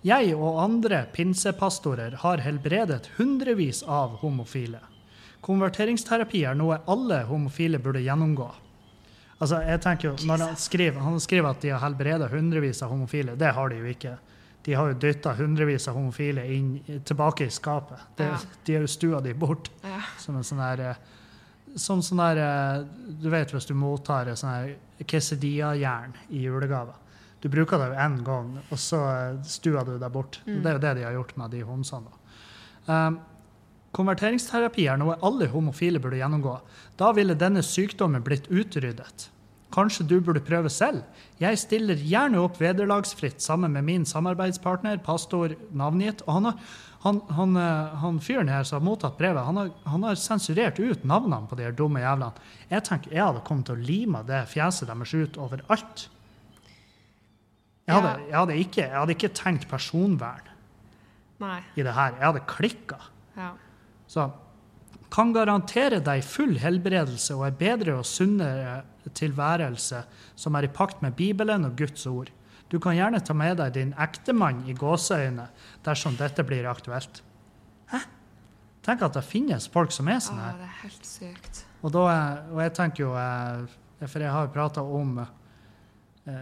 [0.03, 4.80] Jeg og andre pinsepastorer har helbredet hundrevis av homofile.
[5.43, 8.49] Konverteringsterapi er noe alle homofile burde gjennomgå.
[9.43, 12.93] Altså, jeg tenker jo, når Han skriver, han skriver at de har helbredet hundrevis av
[12.95, 13.34] homofile.
[13.38, 14.16] Det har de jo ikke.
[14.63, 17.99] De har jo dytta hundrevis av homofile inn, tilbake i skapet.
[18.17, 18.39] Det, Ja.
[18.65, 19.71] De har jo stua de bort.
[19.83, 20.01] Ja.
[20.19, 20.97] Som en sånn der eh,
[21.77, 22.85] Som sånn der eh,
[23.23, 26.95] Du vet hvis du mottar et sånn her quesadilla-jern i julegave.
[27.43, 30.39] Du bruker det jo én gang, og så eh, stuer du deg bort.
[30.47, 32.13] Det er jo det de har gjort med de homsene.
[32.87, 33.19] Um,
[33.95, 36.55] konverteringsterapi er noe alle homofile burde gjennomgå.
[36.99, 39.29] Da ville denne sykdommen blitt utryddet.
[39.73, 41.03] Kanskje du burde prøve selv?
[41.41, 46.25] Jeg stiller gjerne opp vederlagsfritt sammen med min samarbeidspartner, pastor navngitt.
[46.27, 46.75] Og han, har,
[47.07, 50.81] han, han, eh, han fyren her som har mottatt brevet, han har, han har sensurert
[50.83, 52.49] ut navnene på de her dumme jævlene.
[52.70, 56.07] Jeg tenker jeg hadde kommet til å lime det fjeset deres ut overalt.
[57.89, 60.53] Jeg hadde, jeg, hadde ikke, jeg hadde ikke tenkt personvern
[61.43, 61.59] Nei.
[61.75, 62.14] i det her.
[62.20, 62.99] Jeg hadde klikka.
[63.35, 63.51] Ja.
[64.07, 64.29] Så
[65.13, 68.81] kan garantere deg full helbredelse og en bedre og sunnere
[69.19, 70.05] tilværelse
[70.39, 72.31] som er i pakt med Bibelen og Guds ord.
[72.73, 75.51] Du kan gjerne ta med deg din ektemann i gåseøyne
[75.85, 77.21] dersom dette blir aktuelt.
[77.93, 78.01] Hæ?
[78.83, 80.57] Tenk at det finnes folk som er sånn her.
[80.57, 81.63] Ja, det er helt sykt.
[81.83, 82.07] Og, da,
[82.55, 85.31] og jeg tenker jo eh, For jeg har prata om eh,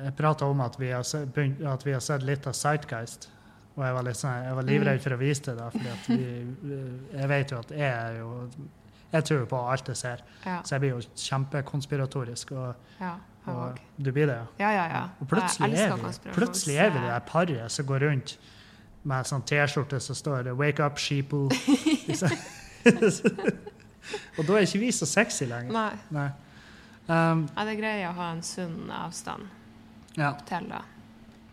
[0.04, 3.30] Jeg om at vi, har at vi har sett litt av Sightgeist.
[3.80, 6.26] Og jeg var, litt sånn, jeg var livredd for å vise det, da, fordi
[6.68, 6.80] vi,
[7.16, 8.30] jeg vet jo at jeg er jo
[9.10, 10.60] Jeg tror jo på alt jeg ser, Ja.
[10.62, 12.52] så jeg blir jo kjempekonspiratorisk.
[12.52, 13.14] Og, ja.
[13.50, 14.44] Og du blir det, ja.
[14.60, 15.00] Ja, ja, ja.
[15.18, 18.36] Og plutselig er, vi, plutselig er vi det der paret som går rundt
[19.02, 21.48] med sånn T-skjorte som står det 'Wake up, sheeple'.
[22.06, 22.36] Liksom.
[24.38, 25.72] og da er ikke vi så sexy lenger.
[25.72, 25.96] Nei.
[26.14, 26.28] Nei.
[27.08, 29.48] Um, Ja, det er greit å ha en sunn avstand
[30.16, 30.34] ja.
[30.46, 30.84] til det.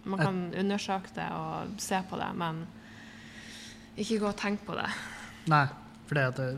[0.07, 2.65] Man kan undersøke det og se på det, men
[3.97, 4.87] ikke gå og tenke på det.
[5.51, 5.63] Nei,
[6.07, 6.49] for jeg,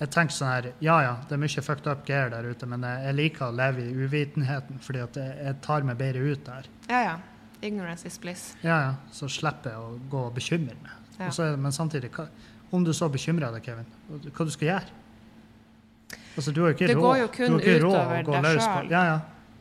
[0.00, 2.84] jeg tenker sånn her Ja ja, det er mye fucked up gear der ute, men
[2.86, 6.44] jeg, jeg liker å leve i uvitenheten, fordi at jeg, jeg tar meg bedre ut
[6.46, 6.68] der.
[6.90, 7.16] Ja, ja.
[7.64, 8.50] Ignorance is bliss.
[8.62, 10.92] Ja ja, så slipper jeg å gå og bekymre meg.
[11.16, 11.30] Ja.
[11.32, 12.28] Så men samtidig, hva,
[12.76, 13.88] om du så bekymrer deg, Kevin,
[14.36, 15.02] hva du skal gjøre?
[16.36, 18.90] Altså, du har ikke Det går jo kun råd utover deg sjøl.
[18.92, 19.16] Ja, ja.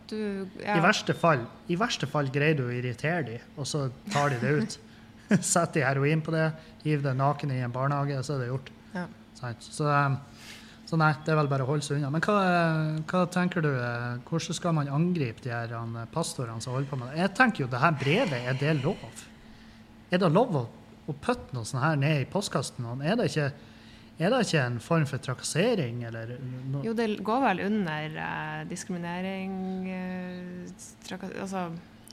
[0.09, 0.17] Du,
[0.61, 4.41] I, verste fall, I verste fall greier du å irritere dem, og så tar de
[4.43, 4.77] det ut.
[5.41, 6.51] Sett de heroin på det,
[6.83, 8.69] hiv det naken i en barnehage, så er det gjort.
[8.93, 9.07] Ja.
[9.59, 10.19] Så, um,
[10.85, 12.11] så nei, det er vel bare å holde seg unna.
[12.13, 12.37] Men hva,
[13.09, 16.99] hva tenker du, eh, hvordan skal man angripe de her eh, pastorene som holder på
[17.01, 17.23] med det?
[17.23, 19.23] Jeg tenker jo det her brevet, er det lov?
[20.13, 20.65] Er det lov å,
[21.09, 22.85] å putte noe sånt her ned i postkassen?
[23.01, 23.49] Er det ikke,
[24.15, 26.37] er det ikke en form for trakassering, eller
[26.71, 29.55] no Jo, det går vel under eh, diskriminering
[29.91, 31.65] eh, Altså,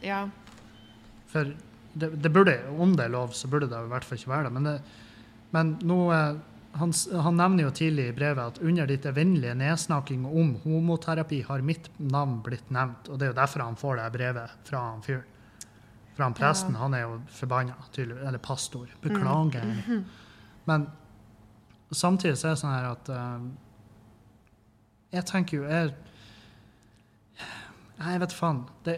[0.03, 0.25] ja.
[1.31, 1.53] For
[1.95, 4.49] det, det burde, om det er lov, så burde det i hvert fall ikke være
[4.49, 4.53] det.
[4.57, 4.75] Men, det,
[5.55, 6.41] men nå, eh,
[6.81, 6.95] han,
[7.27, 11.87] han nevner jo tidlig i brevet at under ditt evinnelige nedsnakking om homoterapi har mitt
[12.01, 13.13] navn blitt nevnt.
[13.13, 15.29] Og det er jo derfor han får det brevet fra han fyren.
[16.13, 17.77] For han presten, han er jo forbanna.
[17.97, 18.91] Eller pastor.
[19.01, 19.71] Beklager.
[20.69, 20.91] Men
[21.93, 23.49] samtidig så er det sånn her at uh,
[25.13, 25.93] Jeg tenker jo jeg,
[27.99, 28.63] jeg vet faen.
[28.87, 28.97] Det,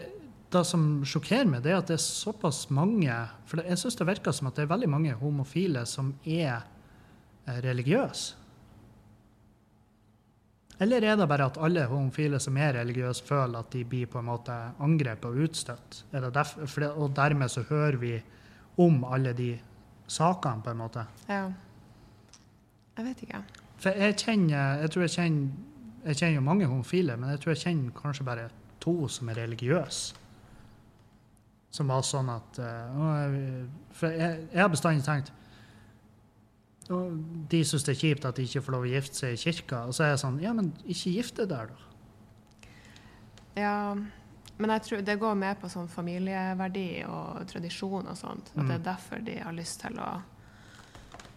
[0.55, 3.17] det som sjokkerer meg, det er at det er såpass mange
[3.49, 6.63] For jeg syns det virker som at det er veldig mange homofile som er
[7.45, 8.41] eh, religiøse.
[10.83, 14.19] Eller er det bare at alle homofile som er religiøse, føler at de blir på
[14.19, 16.01] en måte angrepet og utstøtt?
[16.11, 18.15] Og dermed så hører vi
[18.83, 19.53] om alle de
[20.07, 21.05] sakene, på en måte.
[21.29, 21.45] ja.
[22.95, 23.41] Jeg vet ikke.
[23.77, 25.49] For jeg kjenner Jeg tror jeg kjenner
[26.05, 29.41] Jeg kjenner jo mange homofile, men jeg tror jeg kjenner kanskje bare to som er
[29.41, 30.21] religiøse.
[31.73, 33.57] Som var sånn at eh,
[33.91, 35.33] For jeg, jeg har bestandig tenkt
[36.93, 37.15] og
[37.49, 39.85] De syns det er kjipt at de ikke får lov å gifte seg i kirka.
[39.89, 42.69] Og så er jeg sånn Ja, men ikke gift deg der, da.
[43.55, 43.95] Ja,
[44.57, 48.51] men jeg tror det går med på sånn familieverdi og tradisjon og sånt.
[48.53, 50.11] At det er derfor de har lyst til å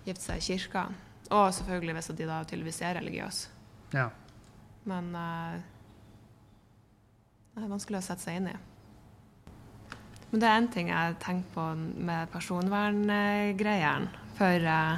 [0.04, 0.88] gifte seg i kirka.
[1.28, 3.50] Og selvfølgelig hvis de da tydeligvis er religiøse.
[3.92, 4.08] Ja.
[4.88, 5.58] Men uh,
[7.54, 8.56] det er vanskelig å sette seg inn i.
[10.30, 11.66] Men det er én ting jeg tenker på
[12.08, 14.24] med personverngreiene.
[14.38, 14.96] For uh,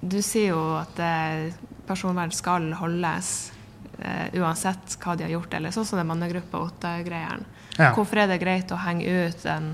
[0.00, 1.54] du sier jo at uh,
[1.88, 3.52] personvern skal holdes
[3.98, 7.48] uansett hva de har gjort, eller sånn som det mannegruppa åtte-greiene.
[7.80, 7.88] ja.
[7.96, 9.72] Hvorfor er det greit å henge ut en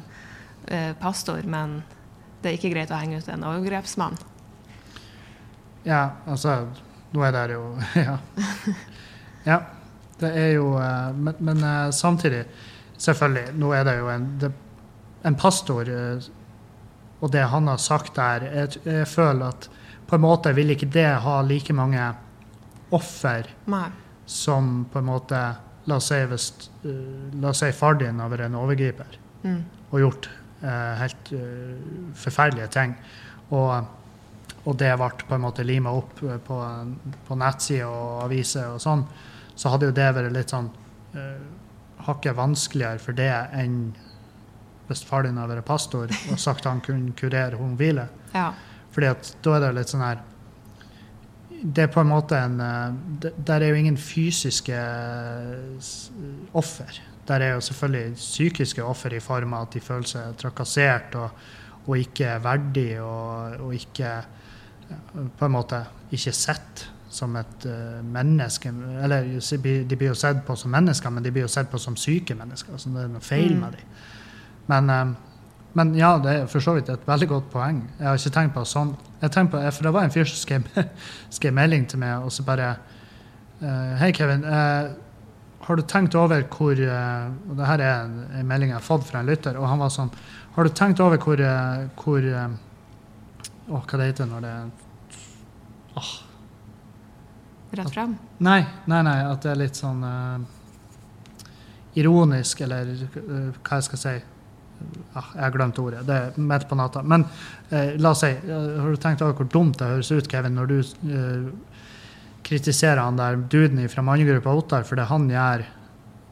[0.96, 1.82] pastor, men
[2.40, 4.16] det er ikke greit å henge ut en overgrepsmann?
[5.84, 6.66] Ja, altså
[7.14, 7.64] Nå er det jo
[8.08, 8.16] Ja.
[9.46, 9.58] ja.
[10.20, 12.44] Det er jo eh, Men, men eh, samtidig,
[12.98, 14.52] selvfølgelig, nå er det jo en, det,
[15.26, 16.28] en pastor eh,
[17.20, 19.68] Og det han har sagt der, jeg, jeg føler at
[20.04, 22.00] på en måte vil ikke det ha like mange
[22.92, 23.86] offer Nei.
[24.28, 25.38] som på en måte
[25.88, 26.44] La oss si, hvis,
[27.40, 29.58] la oss si far din har vært en overgriper Mm.
[29.92, 30.26] og gjort
[30.64, 31.74] eh, helt uh,
[32.16, 32.94] forferdelige ting.
[33.50, 33.84] Og,
[34.64, 36.58] og det ble på en måte lima opp eh, på,
[37.28, 39.04] på nettsider og aviser og sånn,
[39.54, 40.70] så hadde jo det vært litt sånn
[41.14, 43.76] uh, hakket vanskeligere for det enn
[44.88, 48.08] hvis far din hadde vært pastor og sagt han kunne kurere homofile.
[48.34, 48.50] Ja.
[48.92, 50.20] Fordi at da er det litt sånn her
[51.64, 52.92] Det er på en måte en eh,
[53.22, 54.76] det- Der er jo ingen fysiske
[56.54, 57.00] offer.
[57.26, 61.30] Der er jo selvfølgelig psykiske offer i form av at de føler seg trakassert og,
[61.86, 64.10] og ikke verdig og, og ikke
[65.38, 68.72] På en måte ikke sett som et eh, menneske.
[69.02, 71.96] Eller de blir- jo sett på som mennesker, men de blir jo sett på som
[71.96, 72.76] syke mennesker.
[72.78, 73.60] Så det er noe feil Mm.
[73.60, 73.80] med dem.
[74.66, 75.14] Men, eh,
[75.74, 77.82] men ja, det er for så vidt et veldig godt poeng.
[77.98, 78.96] Jeg har ikke tenkt på sånn.
[79.20, 80.64] På, for det var en fyr som skrev,
[81.30, 82.76] skrev melding til meg, og så bare
[83.62, 84.44] eh, Hei, Kevin.
[84.44, 84.90] eh,
[85.64, 89.06] har du tenkt over hvor eh, Og det her er en, melding jeg har fått
[89.08, 90.10] fra en lytter, og han var sånn
[90.56, 92.48] Har du tenkt over hvor, eh, hvor eh,
[93.70, 94.70] Å, hva det heter når det er
[97.74, 98.14] Rett frem?
[98.38, 101.48] Nei, nei, nei, at det er litt sånn uh,
[101.98, 104.14] ironisk, eller uh, hva jeg skal si.
[105.14, 106.02] Ah, jeg har glemt ordet.
[106.06, 107.02] Det er midt på natta.
[107.06, 107.24] Men
[107.70, 110.56] eh, la oss si, eh, har du tenkt over hvor dumt det høres ut, Kevin,
[110.58, 111.46] når du eh,
[112.44, 115.64] kritiserer han der duden fra mannegruppa Ottar for det han gjør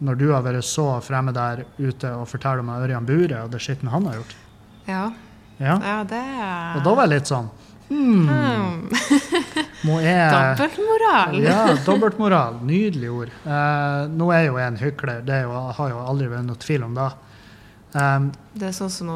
[0.02, 3.62] når du har vært så fremme der ute og forteller om Ørjan Bure og det
[3.62, 4.34] skitten han har gjort?
[4.88, 5.04] Ja.
[5.62, 5.76] Ja.
[5.78, 7.48] ja, det er Og da var jeg litt sånn
[7.92, 9.72] hmm, hmm.
[9.86, 11.38] Må jeg Dobbeltmoral!
[11.42, 12.60] Ja, dobbeltmoral.
[12.66, 13.32] Nydelig ord.
[13.44, 16.60] Uh, nå er jeg jo en hykler, det er jo, har jo aldri vært noe
[16.62, 17.08] tvil om det.
[17.92, 19.10] Um, Det er sånn som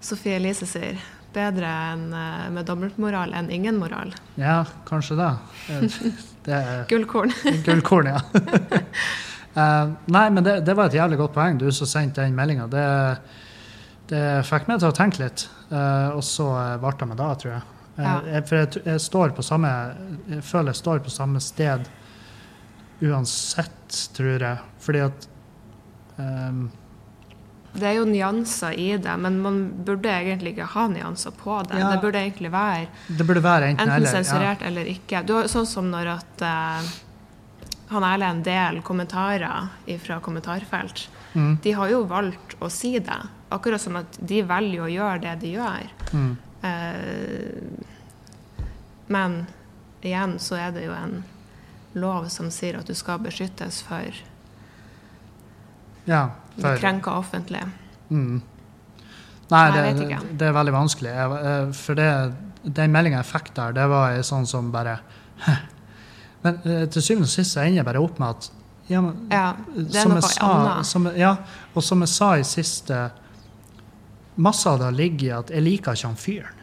[0.00, 1.00] Sofie Elise sier.
[1.30, 4.14] Bedre en, eh, med dobbeltmoral enn ingen moral.
[4.34, 5.30] ja, kanskje det.
[5.68, 6.12] Eh,
[6.44, 7.32] Det er Gullkorn.
[7.66, 8.20] gullkorn, ja.
[9.54, 12.66] uh, nei, men det, det var et jævlig godt poeng, du som sendte den meldinga.
[12.66, 12.84] Det,
[14.10, 17.30] det fikk meg til å tenke litt, eh, og så eh, ble det med det,
[17.42, 17.62] tror jeg.
[17.96, 18.14] Eh, Ja.
[18.26, 18.44] jeg.
[18.48, 19.70] For jeg, jeg står på samme
[20.30, 21.88] Jeg føler jeg står på samme sted
[23.00, 24.58] uansett, tror jeg.
[24.80, 25.26] Fordi at
[26.16, 26.70] um,
[27.72, 31.78] Det er jo nyanser i det, men man burde egentlig ikke ha nyanser på det.
[31.80, 31.92] Ja.
[31.94, 34.10] Det burde egentlig være Det burde være enten, enten eller.
[34.10, 35.22] sensurert eller ikke.
[35.26, 36.90] Du sånn som når at uh,
[37.90, 39.70] han Erlend deler kommentarer
[40.04, 41.08] fra kommentarfelt.
[41.32, 41.58] Mm.
[41.62, 43.20] De har jo valgt å si det.
[43.54, 45.86] Akkurat som at de velger å gjøre det de gjør.
[46.12, 46.32] Mm.
[46.66, 47.54] Eh,
[49.10, 49.46] men
[50.06, 51.22] igjen så er det jo en
[51.98, 54.14] lov som sier at du skal beskyttes for
[56.06, 57.62] Ja, for, krenka offentlig.
[58.08, 58.40] mm.
[59.50, 61.10] Nei, det, det, det er veldig vanskelig.
[61.10, 62.06] Eh, for det,
[62.62, 65.00] den meldinga jeg fikk der, det var sånn som bare
[66.44, 68.59] Men eh, til syvende og sist så ender jeg bare opp med at
[68.90, 70.86] ja, men, Ja, det er som noe jeg sa, annet.
[70.88, 71.34] som, ja,
[71.74, 73.02] og som jeg sa i siste
[74.40, 76.60] Masse av det ligger i at jeg liker ikke han fyren.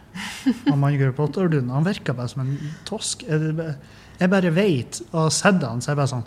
[0.66, 0.86] Han
[1.22, 1.70] Otterdun.
[1.70, 2.56] Han virker bare som en
[2.88, 3.24] tosk.
[3.28, 6.24] Jeg, bare vet, og har sett han, så jeg bare sånn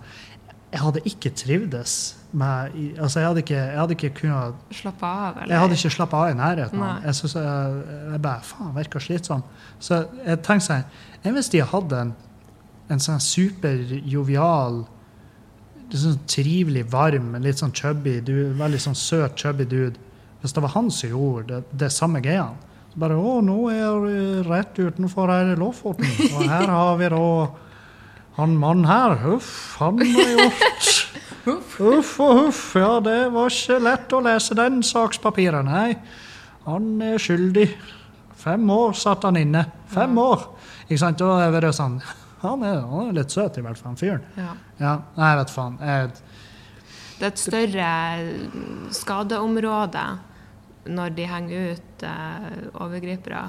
[0.70, 1.94] Jeg hadde ikke trivdes
[2.30, 5.54] med Altså, jeg hadde ikke, jeg hadde ikke kunnet Slappe av, eller?
[5.54, 6.84] Jeg hadde ikke slappa av i nærheten.
[7.04, 7.80] Jeg, synes jeg,
[8.12, 9.42] jeg bare Faen, virker slitsom.
[9.82, 10.86] Så jeg tenker sånn
[11.24, 12.14] Enn hvis de hadde en,
[12.94, 14.84] en sånn superjovial
[15.90, 19.98] litt sånn trivelig, varm, litt sånn chubby dude, veldig sånn søt, chubby dude
[20.40, 22.48] Hvis det var han som gjorde det, det samme greia,
[22.98, 27.26] Bare å, nå er jeg rett utenfor her i Lofoten, og her har vi da
[28.40, 29.14] han mannen her.
[29.22, 30.88] Huff, han har gjort
[31.78, 32.60] Huff og huff.
[32.78, 35.94] Ja, det var ikke lett å lese den sakspapiret, nei.
[36.66, 37.68] Han er skyldig.
[38.40, 39.64] Fem år satt han inne.
[39.92, 40.48] Fem år!
[40.86, 41.20] Ikke sant?
[41.20, 41.98] Da er det sånn
[42.42, 44.22] Han er, han er litt søt, i hvert fall, han fyren.
[44.36, 44.52] Ja.
[44.80, 45.74] Ja, nei, vet faen.
[45.84, 46.10] Jeg,
[47.20, 47.90] Det er et større
[48.96, 50.04] skadeområde
[50.90, 52.46] når de henger ut eh,
[52.80, 53.42] overgripere,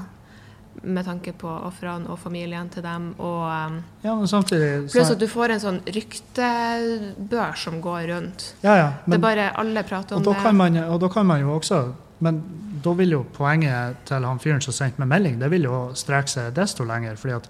[0.88, 3.10] med tanke på ofrene og familien til dem.
[3.20, 8.08] Og eh, ja, men samtidig så- pluss at du får en sånn ryktebør som går
[8.12, 8.54] rundt.
[8.64, 8.89] Ja, ja.
[9.06, 10.54] det er bare alle prater og, om da det.
[10.56, 11.84] man, og da kan man jo også
[12.22, 12.44] Men
[12.84, 16.30] da vil jo poenget til han fyren som sendte meg melding, det vil jo strekke
[16.30, 17.16] seg desto lenger.
[17.18, 17.48] fordi at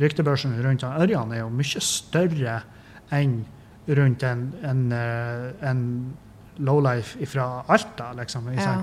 [0.00, 2.60] ryktebørsen rundt han Ørjan er jo mye større
[3.14, 3.40] enn
[3.90, 5.80] rundt en, en, eh, en
[6.62, 8.50] lowlife fra Alta, liksom.
[8.54, 8.76] Ja.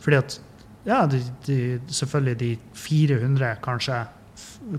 [0.00, 0.38] Fordi at
[0.86, 1.58] ja, de, de,
[1.92, 4.04] selvfølgelig de 400, kanskje,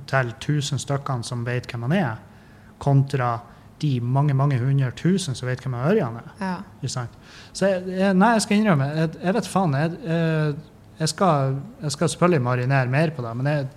[0.08, 2.20] til 1000 stykkene som vet hvem han er,
[2.80, 3.38] kontra
[3.82, 6.32] de mange mange hundre tusen som vet hvem Ørjan er.
[6.42, 6.56] Ja.
[7.54, 9.76] Så jeg, nei, jeg skal innrømme, jeg, jeg vet faen.
[9.76, 10.56] Jeg,
[11.00, 13.68] jeg, skal, jeg skal selvfølgelig marinere mer på det, men jeg,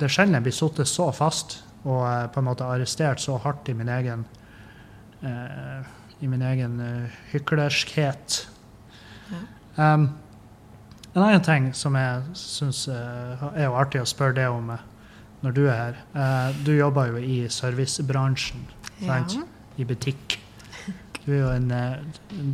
[0.00, 3.70] det, sjelden jeg blir sittet så fast og eh, på en måte arrestert så hardt
[3.70, 4.26] i min egen
[5.24, 5.80] uh,
[6.20, 8.42] i min egen eh, hyklerskhet.
[9.76, 10.10] Um,
[11.14, 14.74] en annen ting som jeg syns er jo artig å spørre deg om
[15.40, 18.66] når du er her Du jobber jo i servicebransjen,
[19.00, 19.38] sant?
[19.38, 19.46] Ja.
[19.80, 20.36] I butikk.
[21.24, 21.72] Du er jo en,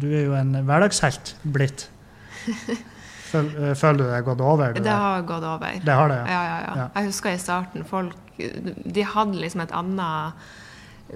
[0.00, 1.88] du er jo en hverdagshelt blitt.
[3.34, 4.72] Eh, føler du det er gått over?
[4.72, 5.80] Det, Det har gått over.
[5.84, 6.26] det har det, ja.
[6.26, 6.74] Ja, ja, ja.
[6.76, 6.88] Ja.
[7.00, 8.14] Jeg husker i starten folk
[8.94, 10.34] De hadde liksom et annet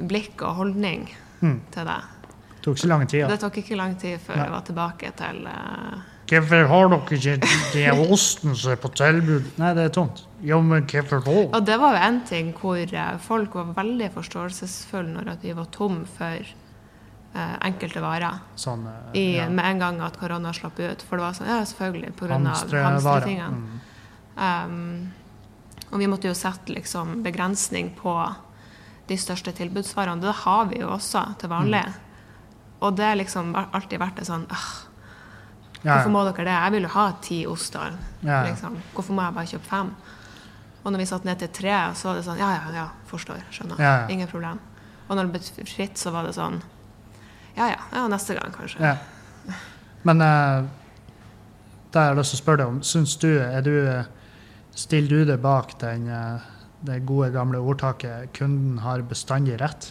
[0.08, 1.08] blikk og holdning
[1.42, 1.60] Mm.
[1.72, 2.00] til det.
[2.50, 3.28] Det tok ikke lang tid.
[3.28, 4.42] Det tok ikke lang tid før Nei.
[4.44, 6.00] jeg var tilbake til uh...
[6.30, 9.42] Hvorfor har dere ikke den osten som er på tilbud?
[9.58, 10.20] Nei, det er tomt.
[10.44, 11.36] Ja, men hvorfor da?
[11.56, 15.52] Og det var jo en ting hvor eh, folk var veldig forståelsesfulle når at vi
[15.56, 16.36] var tom for
[17.38, 18.40] enkelte varer.
[18.58, 19.48] Sånn, eh, I, ja.
[19.48, 21.02] Med en gang at korona slapp ut.
[21.06, 22.38] For det var sånn, ja selvfølgelig, pga.
[22.42, 23.56] Hamstretingene.
[23.56, 23.80] Mm.
[24.40, 25.12] Um,
[25.90, 28.14] og vi måtte jo sette liksom begrensning på
[29.10, 30.22] de største tilbudsvarene.
[30.22, 31.82] Det har vi jo også til vanlig.
[31.86, 32.06] Mm.
[32.80, 34.70] Og det har liksom alltid vært det sånn «Åh,
[35.80, 36.54] Ja, Hvorfor må dere det?
[36.54, 37.94] Jeg vil jo ha ti oster.
[38.20, 38.74] Liksom.
[38.92, 39.94] Hvorfor må jeg bare kjøpe fem?
[40.80, 43.40] Og når vi satt ned til tre, så var det sånn Ja, ja, ja, forstår.
[43.52, 44.10] Skjønner.
[44.12, 44.60] Ingen problem.
[45.08, 46.60] Og når det ble fritt, så var det sånn
[47.56, 48.80] Ja, ja, ja neste gang, kanskje.
[48.80, 49.56] Ja.
[50.06, 50.68] Men uh,
[51.90, 52.80] det har jeg lyst til å spørre deg om.
[52.86, 54.16] Syns du, er du eh,
[54.78, 56.44] Stiller du deg bak den, eh,
[56.86, 59.90] det gode, gamle ordtaket 'kunden har bestandig rett'?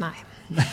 [0.00, 0.14] Nei.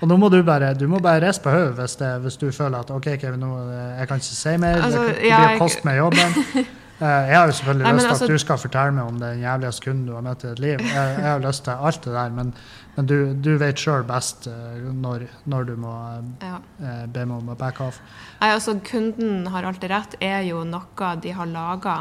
[0.00, 2.78] Og nå må du bare du må bare reise på hodet hvis, hvis du føler
[2.78, 4.78] at OK, Kevin, nå, eh, jeg kan ikke si mer.
[4.86, 6.38] Altså, det, blir jeg- med jobben.
[7.02, 9.16] Eh, Jeg har jo selvfølgelig Nei, lyst til altså- at du skal fortelle meg om
[9.18, 10.78] den jævligste kunden du har møtt i ditt liv.
[10.78, 12.52] Jeg, jeg har lyst til alt det der, men,
[12.96, 15.94] men du, du vet sjøl best eh, når, når du må
[16.42, 16.58] Ja.
[16.80, 17.98] eh, be meg om å back off.
[18.40, 21.96] Nei, altså Kunden har alltid rett er jo noe de har laga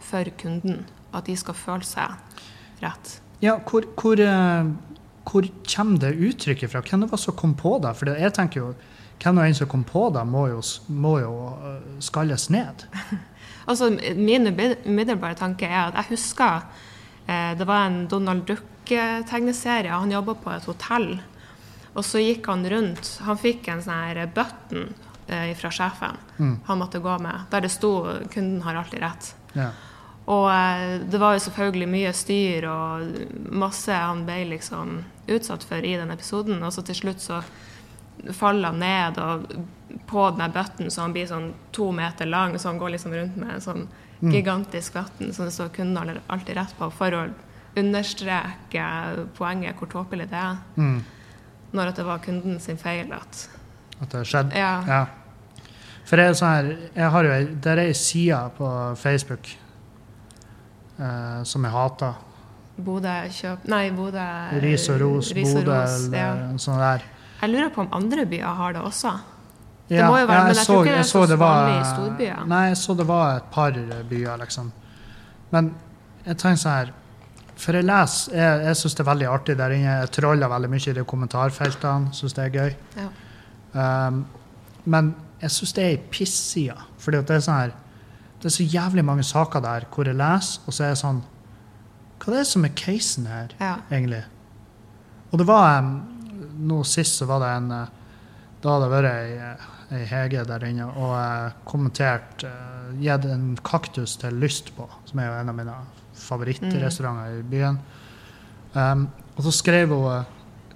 [0.00, 0.84] for kunden.
[1.14, 2.10] At de skal føle seg
[2.82, 3.20] rett.
[3.40, 4.16] Ja, hvor, hvor,
[5.24, 6.80] hvor kommer det uttrykket fra?
[6.82, 7.94] Hvem det var som kom på det?
[7.96, 8.74] For jeg tenker jo,
[9.22, 10.60] hvem og en som kom på det, må jo,
[10.92, 11.32] må jo
[12.04, 12.84] skalles ned.
[13.66, 14.46] Altså, Min
[14.86, 16.62] umiddelbare tanke er at jeg husker
[17.26, 19.90] eh, det var en Donald Duck-tegneserie.
[19.90, 21.20] Han jobba på et hotell.
[21.96, 23.18] Og så gikk han rundt.
[23.24, 24.90] Han fikk en sånn her button
[25.28, 26.58] eh, fra sjefen Mm.
[26.66, 29.32] han måtte gå med, der det sto 'kunden har alltid rett'.
[29.54, 29.70] Ja.
[30.26, 33.00] Og eh, det var jo selvfølgelig mye styr og
[33.50, 36.62] masse han ble liksom utsatt for i den episoden.
[36.62, 37.42] Og så til slutt så
[38.32, 39.46] faller han ned og
[40.06, 43.36] på den button så han blir sånn to meter lang, så han går liksom rundt
[43.40, 43.86] med en sånn
[44.20, 47.28] gigantisk vann som det står 'kunden alltid rett på', for å
[47.76, 48.86] understreke
[49.36, 50.56] poenget hvor tåpelig det er.
[50.76, 51.04] Mm.
[51.72, 53.48] Når at det var kunden sin feil at
[54.00, 54.56] At det skjedde.
[54.56, 54.84] Ja.
[54.86, 55.06] Ja.
[56.04, 59.48] For jeg er sånn her, jeg har jo der er ei side på Facebook
[60.98, 62.14] eh, som jeg hater.
[62.76, 63.64] Bodø kjøp...
[63.72, 64.26] Nei, Bodø
[64.60, 66.58] Ris og ros, Bodø eller ja.
[66.60, 67.02] sånn der.
[67.46, 69.12] Jeg lurer på om andre byer har det også.
[69.88, 71.68] Ja, må jo være, ja, men jeg tror ikke det er så så det var-
[71.70, 72.46] i storbyer.
[72.50, 73.70] Nei, jeg så det var et par
[74.10, 74.72] byer, liksom.
[75.52, 75.74] Men
[76.26, 76.92] jeg tenker sånn her
[77.56, 80.00] For jeg leser Jeg, jeg syns det er veldig artig der inne.
[80.00, 82.10] Jeg troller veldig mye i de kommentarfeltene.
[82.12, 82.74] Syns det er gøy.
[82.96, 84.06] Ja.
[84.08, 84.26] Um,
[84.84, 86.76] men jeg syns det er ei pisside.
[86.98, 87.72] Fordi det er sånn her
[88.42, 91.22] Det er så jævlig mange saker der hvor jeg leser, og så er jeg sånn
[92.20, 93.76] Hva er det som er casen her, Ja.
[93.90, 94.24] egentlig?
[95.32, 96.02] Og det var um,
[96.58, 97.94] Nå sist så var det en eh,
[98.62, 102.42] Da hadde det vært ei, eh, Hege der inne, og uh, kommentert
[102.98, 105.74] Gitt en kaktus til Lyst på, som er jo en av mine
[106.18, 107.78] favorittrestauranter i byen.
[108.74, 109.04] Um,
[109.36, 110.26] og så skrev hun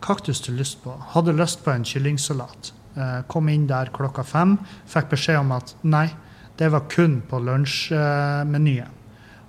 [0.04, 0.94] kaktus til Lyst på.
[1.16, 2.70] Hadde lyst på en kyllingsalat.
[3.26, 4.54] Kom inn der klokka fem.
[4.86, 6.06] Fikk beskjed om at nei,
[6.60, 8.94] det var kun på lunsjmenyen.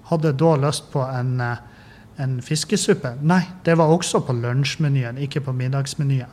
[0.09, 1.37] Hadde da lyst på en,
[2.21, 3.15] en fiskesuppe.
[3.21, 6.29] Nei, det var også på lunsjmenyen, ikke på middagsmenyen.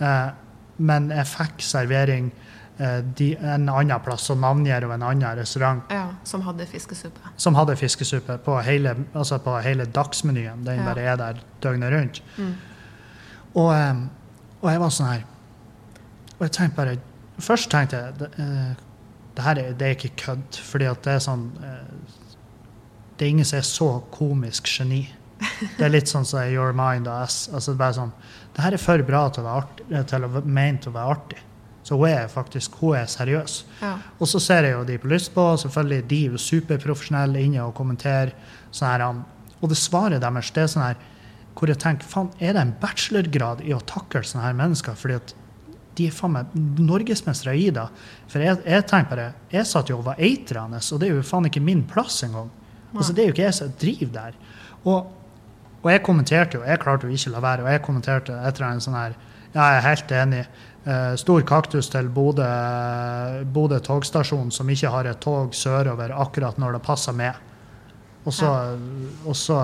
[0.00, 0.30] Eh,
[0.78, 2.30] men jeg fikk servering
[2.78, 7.20] eh, de, en annen plass, og navngir jo en annen restaurant Ja, som hadde fiskesuppe.
[7.36, 10.64] som hadde fiskesuppe på hele, altså på hele dagsmenyen.
[10.66, 10.84] Den Ja.
[10.90, 12.22] bare er der døgnet rundt.
[12.38, 12.54] Mm.
[13.54, 13.94] Og, eh,
[14.62, 15.22] og jeg var sånn her
[16.34, 16.96] Og jeg tenkte bare
[17.38, 18.74] Først tenkte jeg det, eh,
[19.36, 22.23] det her er, det er ikke kødd, fordi at det er sånn eh,
[23.16, 25.04] Det er ingen som er så komisk geni.
[25.76, 27.48] Det er litt sånn som Your Mind og S.
[27.52, 28.12] Altså det er bare sånn
[28.54, 31.42] Det her er for bra til å være artig, til å ment å være artig.
[31.84, 33.56] Så hun er faktisk hun er seriøs.
[33.82, 33.94] Ja.
[34.18, 37.66] Og så ser jeg jo de på lyst på, selvfølgelig de er jo superprofesjonelle inne
[37.66, 38.32] og kommenterer.
[38.70, 39.24] sånn her,
[39.60, 40.96] Og det svaret deres det er sånn her
[41.54, 44.94] hvor jeg tenker faen, er det en bachelorgrad i å takle sånne her mennesker?
[44.94, 45.34] fordi at
[45.94, 46.46] de er faen meg
[46.82, 47.84] norgesmestere i det.
[48.26, 51.22] For jeg, jeg tenker bare, jeg satt jo og var eitrende, og det er jo
[51.22, 52.50] faen ikke min plass engang.
[52.94, 54.36] Altså, det er jo ikke jeg som driver der.
[54.84, 55.08] Og,
[55.82, 58.68] og jeg kommenterte jo, jeg klarte jo ikke å la være, og jeg kommenterte etter
[58.68, 59.16] en sånn her
[59.54, 60.44] Ja, jeg er helt enig.
[60.84, 62.44] Uh, stor kaktus til Bodø,
[63.54, 67.38] Bodø togstasjon som ikke har et tog sørover akkurat når det passer med.
[68.24, 68.50] Og så,
[69.24, 69.60] og så,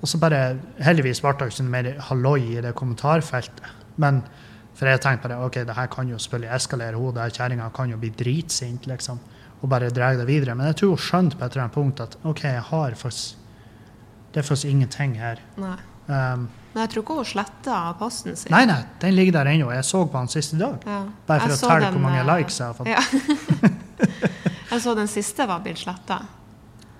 [0.00, 0.40] og så bare
[0.82, 3.68] Heldigvis ble det ikke mer halloi i det kommentarfeltet.
[4.00, 4.22] Men
[4.78, 6.98] for jeg tenkte bare ok, det her kan jo selvfølgelig eskalere.
[6.98, 9.18] Hun der kjerringa kan jo bli dritsint, liksom.
[9.62, 10.54] Og bare drar det videre.
[10.54, 13.36] Men jeg tror hun skjønte på et eller annet punkt at ok, jeg har faktisk
[14.32, 15.38] Det er faktisk ingenting her.
[15.56, 18.52] Um, Men jeg tror ikke hun sletta posten sin.
[18.52, 19.70] nei, nei, den ligger der ennå.
[19.72, 20.76] Jeg så på den sist i dag.
[20.86, 20.98] Ja.
[21.26, 22.88] Bare for Jeg å telle den, hvor mange eh, likes jeg har fått.
[22.92, 23.00] Ja.
[24.70, 26.20] jeg så den siste var blitt sletta.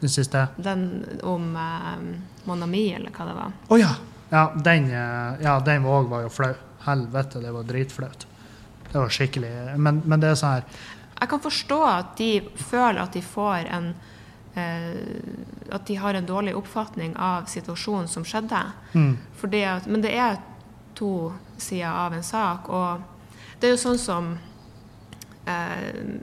[0.00, 0.46] Den siste.
[0.56, 0.82] Den
[1.22, 2.00] om eh,
[2.48, 3.52] Monami, eller hva det var.
[3.68, 3.92] Å ja!
[4.30, 6.52] Ja, den, eh, ja, den òg var jo flau.
[6.88, 8.26] Helvete, det var dritflaut.
[8.88, 10.84] Det var skikkelig Men, men det er sånn her
[11.20, 13.88] Jeg kan forstå at de føler at de får en
[14.54, 18.62] eh, At de har en dårlig oppfatning av situasjonen som skjedde.
[18.92, 19.16] mm,
[19.64, 20.38] at, men det er
[20.94, 22.68] to sider av en sak.
[22.68, 23.00] Og
[23.60, 24.38] det er jo sånn som
[25.46, 26.20] eh,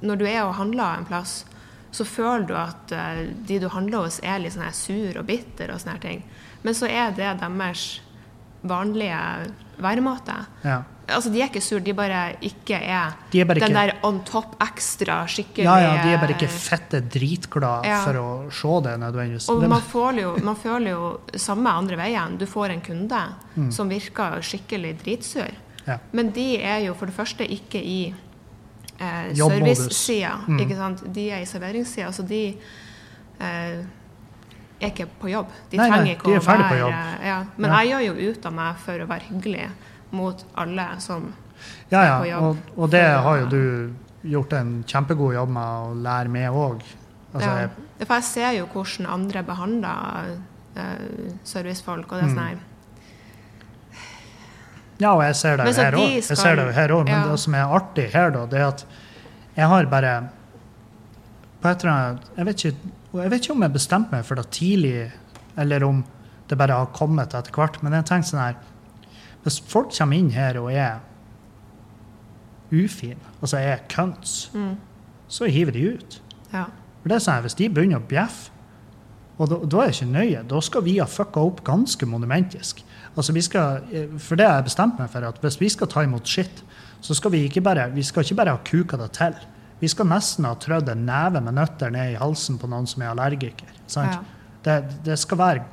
[0.00, 1.44] Når du er og handler en plass,
[1.90, 5.26] så føler du at eh, de du handler hos, er litt sånn her sur og
[5.26, 6.22] bitter og sånne her ting.
[6.62, 8.00] Men så er det deres
[8.62, 9.18] vanlige
[9.78, 10.44] væremåte.
[10.64, 10.82] ja.
[11.08, 13.92] Altså, De er ikke sur, de bare ikke er, De er bare den ikke- der
[14.04, 18.02] on top ekstra skikkelig ja, ja, de er bare ikke fette dritglade Ja.
[18.04, 19.48] for å se det nødvendigvis.
[19.48, 22.36] Og man føler, jo, man føler jo samme andre veien.
[22.38, 23.22] Du får en kunde
[23.56, 23.72] Mm.
[23.72, 25.50] som virker skikkelig dritsur.
[25.86, 25.98] Ja.
[26.12, 28.14] Men de er jo for det første ikke i
[29.00, 30.40] eh, servicesida.
[30.46, 30.58] Mm.
[30.60, 31.12] ikke sant?
[31.14, 32.56] De er i serveringssida, så de
[33.40, 33.84] eh,
[34.80, 35.46] er ikke på jobb.
[35.70, 37.24] De Nei, nei, trenger ikke de er å være jobb.
[37.24, 37.44] Ja.
[37.56, 39.70] Men jeg gjør jo ut av meg for å være hyggelig
[40.10, 41.32] mot alle som
[41.90, 42.36] ja, er på ja.
[42.36, 43.92] jobb Og, og det har jo du
[44.28, 46.80] gjort en kjempegod jobb med å lære meg òg.
[47.34, 47.68] Altså, ja.
[48.04, 50.32] For jeg ser jo hvordan andre behandler
[50.78, 52.34] uh, servicefolk, og det er Mm.
[52.34, 52.58] sånn her
[54.98, 56.22] Ja, og jeg ser det jo her òg.
[56.24, 57.28] Skal- Men ja.
[57.30, 58.84] det som er artig her, da, det er at
[59.56, 60.28] jeg har bare
[61.62, 62.76] på et eller annet, jeg, vet ikke,
[63.22, 65.12] jeg vet ikke om jeg bestemte meg for det tidlig,
[65.56, 66.04] eller om
[66.48, 67.80] det bare har kommet etter hvert.
[67.82, 68.56] Men jeg tenker sånn her
[69.48, 70.98] Hvis folk kommer inn her og er
[72.68, 74.74] ufine, altså er cunts, mm.
[75.32, 76.18] så hiver de ut.
[76.52, 76.66] Ja.
[77.00, 78.52] For det er sånn Hvis de begynner å bjeffe,
[79.38, 82.82] og da, da er jeg ikke nøye, da skal vi ha fucka opp ganske monumentisk.
[83.14, 83.84] Altså vi skal,
[84.20, 86.64] For det har jeg bestemt meg for, at hvis vi skal ta imot skitt,
[87.00, 89.38] så skal vi ikke bare, vi skal ikke bare ha kuka det til.
[89.78, 93.04] Vi skal nesten ha trødd en neve med nøtter ned i halsen på noen som
[93.04, 93.70] er allergiker.
[93.86, 94.18] sant?
[94.18, 94.50] Ja.
[94.66, 95.66] Det, det skal være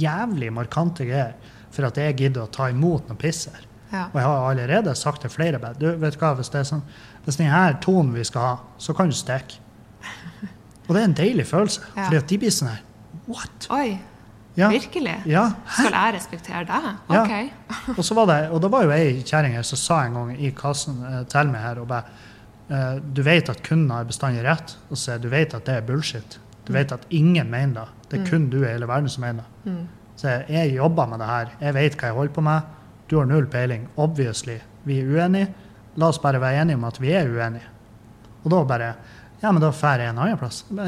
[0.00, 1.36] jævlig markante greier
[1.74, 3.66] for at jeg gidder å ta imot noe piss her.
[3.92, 4.06] Ja.
[4.10, 6.82] Og jeg har allerede sagt til flere du vet hva, hvis det er sånn,
[7.26, 9.60] hvis denne tonen vi skal ha, så kan du stikke.
[10.88, 12.04] Og det er en deilig følelse, Ja.
[12.08, 12.82] fordi at de blir sånn her,
[13.26, 13.66] what?
[13.70, 13.98] Oi,
[14.56, 15.14] Ja, virkelig?
[15.26, 15.46] ja.
[15.72, 16.90] Skal jeg respektere deg?
[17.10, 17.22] Ja.
[17.22, 17.96] OK.
[17.98, 20.36] Og så var det, og da var jo ei kjerring her som sa en gang
[20.38, 22.04] i kassen eh, til meg her, og bare,
[22.70, 25.80] eh, du vet at kunden har bestandig rett, og så du vet at det er
[25.88, 26.38] bullshit.
[26.66, 27.88] Du vet at ingen mener det.
[28.10, 29.72] Det er kun du i hele verden som mener det.
[29.72, 29.88] Mm.
[30.16, 31.50] Så jeg, jeg jobber med det her.
[31.60, 32.60] Jeg vet hva jeg holder på med.
[33.10, 33.88] Du har null peiling.
[33.96, 34.58] Obviously.
[34.84, 35.48] Vi er uenige.
[35.96, 37.66] La oss bare være enige om at vi er uenige.
[38.44, 38.94] Og da bare
[39.42, 40.64] Ja, men da drar jeg en annen plass.
[40.70, 40.84] Ja.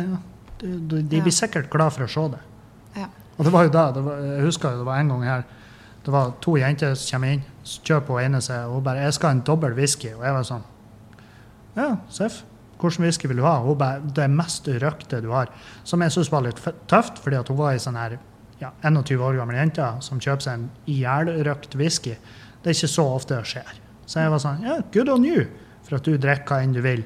[0.58, 2.38] Du- du- De blir sikkert glad for å se det.
[2.96, 3.06] Ja.
[3.38, 5.42] Og det var jo da, det var, jeg husker jo det var en gang her
[6.04, 9.12] Det var to jenter som kommer inn, kjøper hun ene seg, og hun bare 'Jeg
[9.14, 10.62] skal ha en dobbel whisky.' Og jeg var sånn
[11.76, 12.42] Ja, Seff.
[12.80, 13.58] Hvilken whisky vil du ha?
[13.60, 15.48] Hun bare 'Det mest røkte du har'.
[15.84, 18.18] Som jeg syntes var litt tøft, fordi at hun var i sånn her
[18.60, 22.16] ja, 21 år gammel jente som kjøper seg en ihjelrøkt whisky.
[22.62, 23.82] Det er ikke så ofte det skjer.
[24.06, 25.46] Så jeg var sånn Ja, good on you
[25.86, 27.04] for at du drikker hva enn du vil.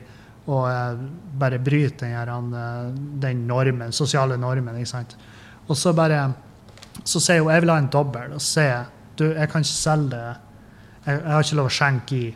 [0.51, 1.01] Og eh,
[1.41, 2.93] bare bryter den, her, eh,
[3.23, 4.79] den normen, sosiale normen.
[4.81, 5.17] ikke sant?
[5.67, 6.23] Og så bare
[7.05, 8.37] så sier hun jeg vil ha en dobbel.
[8.37, 8.87] Og så sier jeg
[9.21, 10.37] du, jeg kan ikke selge det.
[11.05, 12.29] Jeg, jeg har ikke lov å skjenke i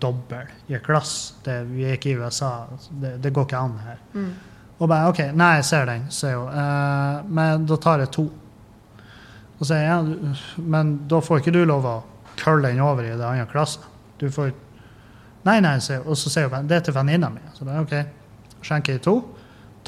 [0.00, 1.16] dobbel i et glass.
[1.44, 2.52] Det, vi er ikke i USA.
[2.90, 4.00] Det, det går ikke an her.
[4.14, 4.30] Mm.
[4.80, 6.54] Og bare OK, nei, jeg ser den, sier hun.
[6.62, 8.26] Eh, men da tar jeg to.
[9.60, 11.98] Og så sier jeg men da får ikke du lov å
[12.40, 13.84] kølle den over i det andre klassen.
[14.20, 14.54] Du får
[15.40, 15.78] Nei, nei.
[16.04, 17.40] Og så sier hun det er til venninna mi.
[17.56, 17.94] Så bare OK.
[18.60, 19.14] Skjenker i to.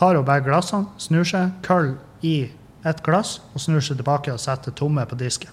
[0.01, 2.49] Tar hun begge glassene, snur seg, køller i
[2.89, 5.53] ett glass og snur seg tilbake og setter tomme på disken.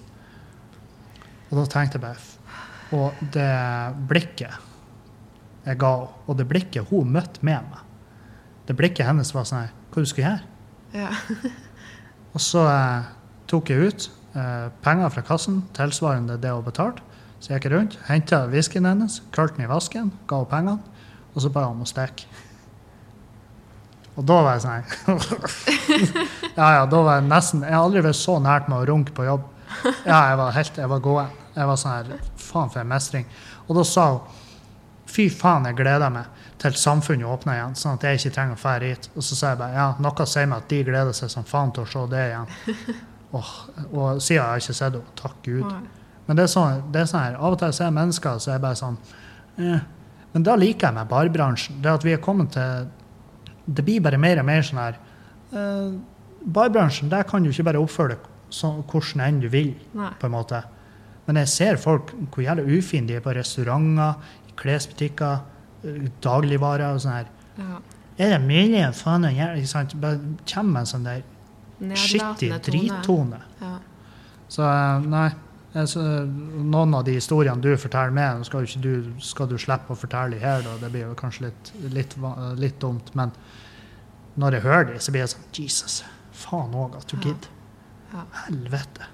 [1.49, 3.51] Og da tenkte jeg bare Og det
[4.09, 4.65] blikket
[5.65, 7.81] jeg ga henne, og det blikket hun møtte med meg
[8.69, 10.45] Det blikket hennes var sånn her Hva du skal gjøre?
[10.93, 11.09] Ja.
[12.33, 13.09] Og så eh,
[13.49, 17.03] tok jeg ut eh, penger fra kassen, tilsvarende det hun betalte.
[17.39, 21.43] Så jeg gikk rundt, henta whiskyen hennes, kølte den i vasken, ga henne pengene, og
[21.43, 22.45] så ba jeg om å stikke.
[24.19, 25.19] Og da var jeg sånn
[26.59, 29.13] Ja, ja, da var jeg nesten Jeg har aldri vært så nært med å runke
[29.15, 29.45] på jobb.
[30.03, 31.37] Ja, jeg var helt Jeg var gåen.
[31.55, 33.29] Jeg var sånn her Faen, for en mestring.
[33.69, 34.45] Og da sa hun
[35.09, 36.27] Fy faen, jeg gleder meg
[36.61, 39.07] til samfunnet åpner igjen, sånn at jeg ikke trenger å dra hit.
[39.15, 41.71] Og så sa jeg bare ja, noe sier meg at de gleder seg som faen
[41.73, 42.51] til å se det igjen.
[43.37, 43.49] Åh,
[43.93, 45.15] og siden har jeg ikke sett henne.
[45.19, 45.65] Takk Gud.
[45.65, 45.81] Nei.
[46.29, 48.51] Men det er sånn, det er sånn her, av og til ser jeg mennesker, så
[48.51, 48.97] er jeg bare sånn
[49.57, 49.85] eh.
[50.29, 51.79] Men da liker jeg meg barbransjen.
[51.81, 52.89] Det at vi er kommet til
[53.65, 54.99] Det blir bare mer og mer sånn her
[55.57, 55.95] eh,
[56.39, 60.11] Barbransjen, der kan du ikke bare oppføre deg sånn, hvordan enn du vil, Nei.
[60.21, 60.61] på en måte.
[61.27, 64.15] Men jeg ser folk hvor jævla ufine de er på restauranter,
[64.47, 65.43] i klesbutikker,
[65.83, 67.33] eh, dagligvarer og sånn her.
[67.59, 67.81] Ja.
[68.19, 69.51] Er det mulig å få noe?
[70.01, 71.21] Bare kommer en sånn der
[71.95, 73.41] skittig drittone.
[73.61, 73.75] Ja.
[74.49, 75.29] Så eh, nei.
[75.85, 80.39] Så, noen av de historiene du forteller meg, skal, du, skal du slippe å fortelle
[80.41, 80.73] her, da.
[80.81, 82.15] Det blir jo kanskje litt, litt,
[82.57, 83.11] litt dumt.
[83.13, 83.35] Men
[84.41, 86.01] når jeg hører de, så blir jeg sånn Jesus,
[86.33, 87.53] faen òg at du gidder.
[88.09, 88.25] Ja.
[88.47, 89.11] Helvete.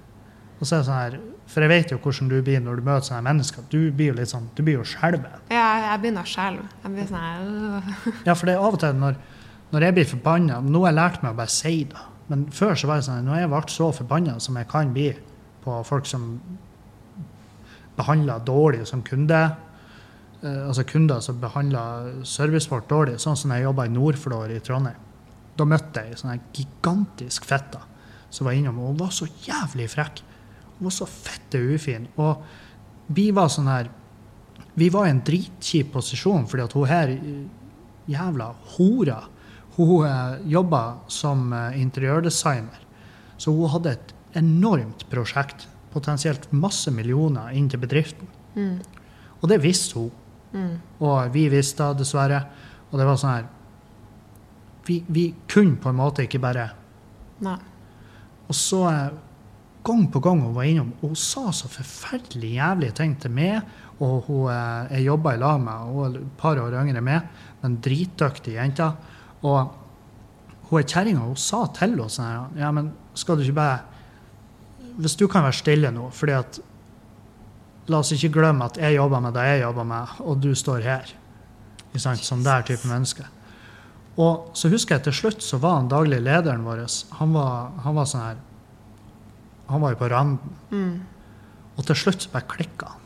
[0.55, 1.16] Og så er det sånn her,
[1.51, 3.68] For jeg vet jo hvordan du blir når du møter sånne mennesker.
[3.70, 5.43] Du blir jo litt sånn, du blir jo skjelven.
[5.51, 6.68] Ja, jeg begynner å skjelve.
[6.86, 7.95] Jeg blir sånn øh.
[8.26, 9.20] Ja, for det er av og til når,
[9.76, 12.05] når jeg blir forbanna Nå har jeg lært meg å bare si det.
[12.32, 15.09] Men før så var det sånn, når jeg ble så forbanna som jeg kan bli
[15.65, 16.39] på folk som
[17.95, 19.41] behandler dårlig som kunde,
[20.41, 25.01] eh, altså kunder som behandler servicefolk dårlig, sånn som jeg jobba i Nordflor i Trondheim.
[25.55, 27.80] Da møtte jeg ei sånn gigantisk fitte
[28.30, 30.19] som var innom, og hun var så jævlig frekk.
[30.76, 32.09] Hun var så fette ufin.
[32.19, 32.41] Og
[33.15, 33.93] vi var sånn her
[34.76, 37.45] Vi var i en dritkjip posisjon, fordi at hun her eh,
[38.11, 39.21] jævla hora
[39.76, 42.84] Hun eh, jobba som eh, interiørdesigner.
[43.38, 45.67] Så hun hadde et enormt prosjekt.
[45.95, 48.28] Potensielt masse millioner inn til bedriften.
[48.55, 48.80] Mm.
[49.41, 50.11] Og det visste hun.
[50.55, 50.73] Mm.
[51.03, 52.41] Og vi visste det, dessverre.
[52.91, 53.51] Og det var sånn her
[54.86, 56.69] vi, vi kunne på en måte ikke bare
[57.43, 57.57] Nei.
[58.45, 59.15] Og så eh,
[59.86, 63.57] gang på gang hun var innom, og hun sa så forferdelig jævlige ting til meg.
[63.99, 67.07] Og hun, eh, jeg jobba i lag med hun er et par år yngre enn
[67.09, 67.28] meg,
[67.63, 68.88] men dritdyktig jente.
[69.46, 75.18] Og hun er kjerringa, sa til oss sånn Ja, men skal du ikke bare Hvis
[75.20, 76.60] du kan være stille nå, fordi at
[77.86, 80.80] La oss ikke glemme at jeg jobber med det jeg jobber med, og du står
[80.82, 81.12] her.
[82.02, 83.28] Som der type menneske.
[84.18, 86.82] Og så husker jeg til slutt så var han daglig lederen vår
[87.20, 88.38] Han var, han var sånn her
[89.70, 90.56] Han var jo på randen.
[90.72, 90.96] Mm.
[91.76, 93.05] Og til slutt bare klikka han.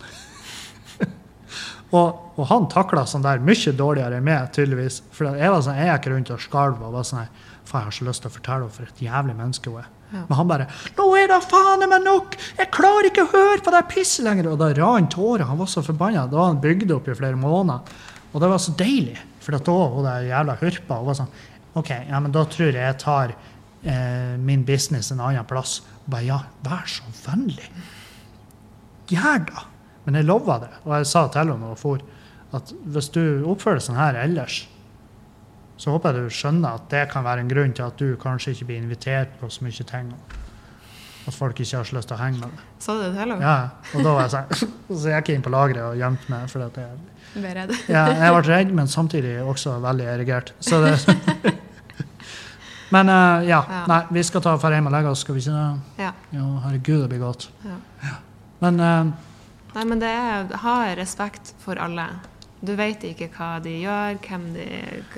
[1.89, 5.01] Og, og han takla sånn der mye dårligere enn meg, tydeligvis.
[5.15, 7.31] For jeg var sånn, jeg gikk rundt og skalv og var sånn her,
[7.69, 9.89] Faen, jeg har så lyst til å fortelle henne for et jævlig menneske hun er.
[10.09, 10.23] Ja.
[10.25, 10.65] Men han bare
[10.97, 12.37] 'Nå er det faen meg nok!
[12.57, 15.45] Jeg klarer ikke å høre på det pisset lenger!' Og da rant tårer.
[15.45, 16.25] Han var så forbanna.
[16.25, 17.81] Da var han bygd opp i flere måneder.
[18.33, 19.19] Og det var så deilig.
[19.39, 21.29] For da hun der jævla hurpa hun var sånn
[21.75, 23.35] OK, ja, men da tror jeg jeg tar
[23.85, 25.81] eh, min business en annen plass.
[26.05, 27.69] Og bare ja, vær så vennlig.
[29.13, 29.65] Gjør det!
[30.09, 30.71] Men jeg lova det.
[30.87, 32.01] Og jeg sa til henne for,
[32.57, 34.63] at hvis du oppfører deg sånn her ellers,
[35.79, 38.55] så håper jeg du skjønner at det kan være en grunn til at du kanskje
[38.55, 40.09] ikke blir invitert på så mye ting.
[41.29, 42.65] At folk ikke har så lyst til å henge med deg.
[42.81, 43.37] Sa du det til henne?
[43.43, 43.53] Ja,
[43.93, 46.49] og da var jeg sånn, så jeg gikk inn på lageret og gjemte meg.
[46.49, 46.97] For at jeg,
[47.37, 47.75] ble redd.
[47.93, 50.51] ja, jeg ble redd, men samtidig også veldig erigert.
[50.65, 50.95] Så det,
[52.95, 53.83] men uh, ja, Ja.
[53.93, 56.03] nei, vi skal ta for hjem og legge oss, skal vi ikke det?
[56.07, 56.11] Ja.
[56.33, 57.51] Jo, herregud, det blir godt.
[57.69, 58.15] ja.
[58.59, 59.11] Men eh,
[59.75, 62.07] Nei, men det er ha respekt for alle.
[62.65, 64.67] Du vet ikke hva de gjør, hvem de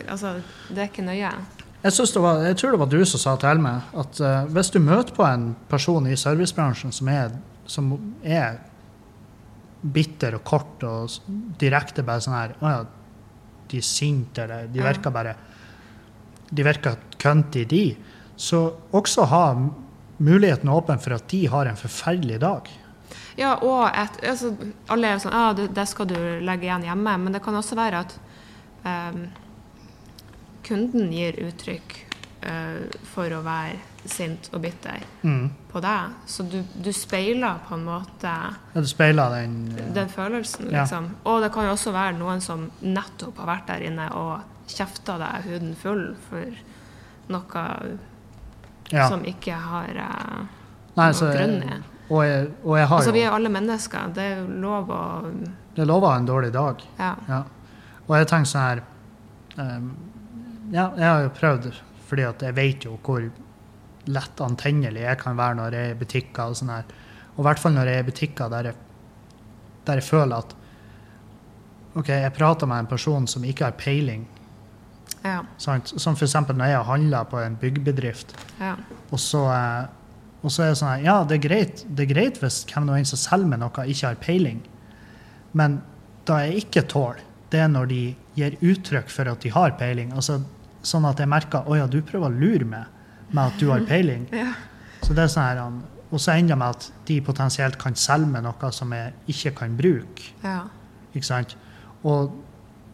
[0.05, 0.35] Altså,
[0.69, 1.31] det er ikke nøye.
[1.83, 4.79] jeg, var, jeg tror det var du som sa til meg at uh, hvis du
[4.79, 7.31] møter på en person i servicebransjen som er,
[7.65, 8.59] som er
[9.81, 11.15] bitter og kort og
[11.57, 12.83] direkte bare sånn her Å ja,
[13.71, 15.33] de er sinte, eller de virker bare
[16.51, 17.95] De virker cunty, de.
[18.35, 18.59] Så
[18.91, 19.45] også ha
[20.21, 22.67] muligheten åpen for at de har en forferdelig dag.
[23.37, 24.51] Ja, og et, altså,
[24.91, 27.17] alle er sånn Ja, det, det skal du legge igjen hjemme.
[27.17, 28.17] Men det kan også være at
[28.83, 29.21] um,
[30.67, 31.95] kunden gir uttrykk
[32.45, 33.79] uh, for å være
[34.09, 35.51] sint og bitter Mm.
[35.69, 36.13] på deg.
[36.25, 38.31] Så du, du speiler på en måte
[38.73, 39.85] Ja, du speiler den ja.
[39.93, 40.81] den følelsen, Ja.
[40.81, 41.11] liksom.
[41.23, 45.19] Og det kan jo også være noen som nettopp har vært der inne og kjefta
[45.21, 46.49] deg huden full for
[47.31, 47.65] noe
[48.91, 49.05] ja.
[49.07, 50.41] som ikke har uh,
[50.97, 51.77] Nei, noe så, grunn i.
[52.11, 54.13] og, jeg, og jeg har Altså, vi jo er alle mennesker.
[54.15, 55.01] Det er jo lov å
[55.75, 56.81] Det lover en dårlig dag.
[56.99, 57.13] Ja.
[57.29, 57.43] Ja.
[58.07, 58.81] Og jeg tenker sånn her
[59.57, 59.91] um,
[60.73, 61.69] Ja, jeg har jo prøvd,
[62.09, 63.23] fordi jeg vet jo hvor
[64.11, 66.91] lett antennelig jeg kan være når jeg er i butikker og sånn her.
[67.35, 68.75] Og i hvert fall når jeg er i butikker der jeg,
[69.87, 70.55] der jeg føler at
[71.99, 74.23] OK, jeg prater med en person som ikke har peiling.
[75.23, 75.41] Ja.
[75.61, 75.91] Sant?
[75.99, 76.35] Som f.eks.
[76.49, 78.35] når jeg handler på en byggbedrift.
[78.59, 78.75] ja.
[79.11, 79.89] Og så, eh,
[80.41, 82.95] og så er det sånn ja, det er greit, det er greit hvis hvem nå
[82.97, 84.61] enn som selger meg noe, ikke har peiling.
[85.57, 85.81] Men
[86.25, 87.21] da jeg ikke tåler,
[87.51, 88.01] det er når de
[88.37, 90.13] gir uttrykk for at de har peiling.
[90.15, 90.39] Altså,
[90.87, 93.85] sånn at jeg merker å ja, du prøver å lure meg med at du har
[93.91, 94.25] peiling.
[94.33, 94.53] Ja.
[95.01, 95.81] Så det er sånn her,
[96.11, 99.55] Og så ender det med at de potensielt kan selge meg noe som jeg ikke
[99.63, 100.31] kan bruke.
[100.43, 100.63] ja.
[101.11, 101.57] Ikke sant?
[102.07, 102.31] Og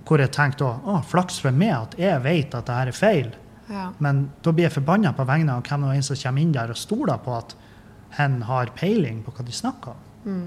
[0.08, 2.96] hvor jeg tenkte òg å, flaks for meg at jeg vet at det her er
[2.98, 3.28] feil.
[3.70, 3.88] Ja.
[4.00, 6.72] Men da blir jeg forbanna på vegne av hvem og en som kommer inn der
[6.72, 7.56] og stoler på at
[8.18, 10.06] hen har peiling på hva de snakker om.
[10.28, 10.46] Mm.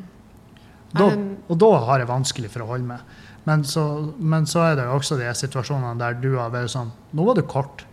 [0.96, 1.04] Da,
[1.48, 3.04] og da har jeg vanskelig for å holde meg.
[3.46, 3.84] Men så,
[4.18, 7.38] men så er det jo også de situasjonene der du har vært sånn Nå var
[7.38, 7.84] du kort.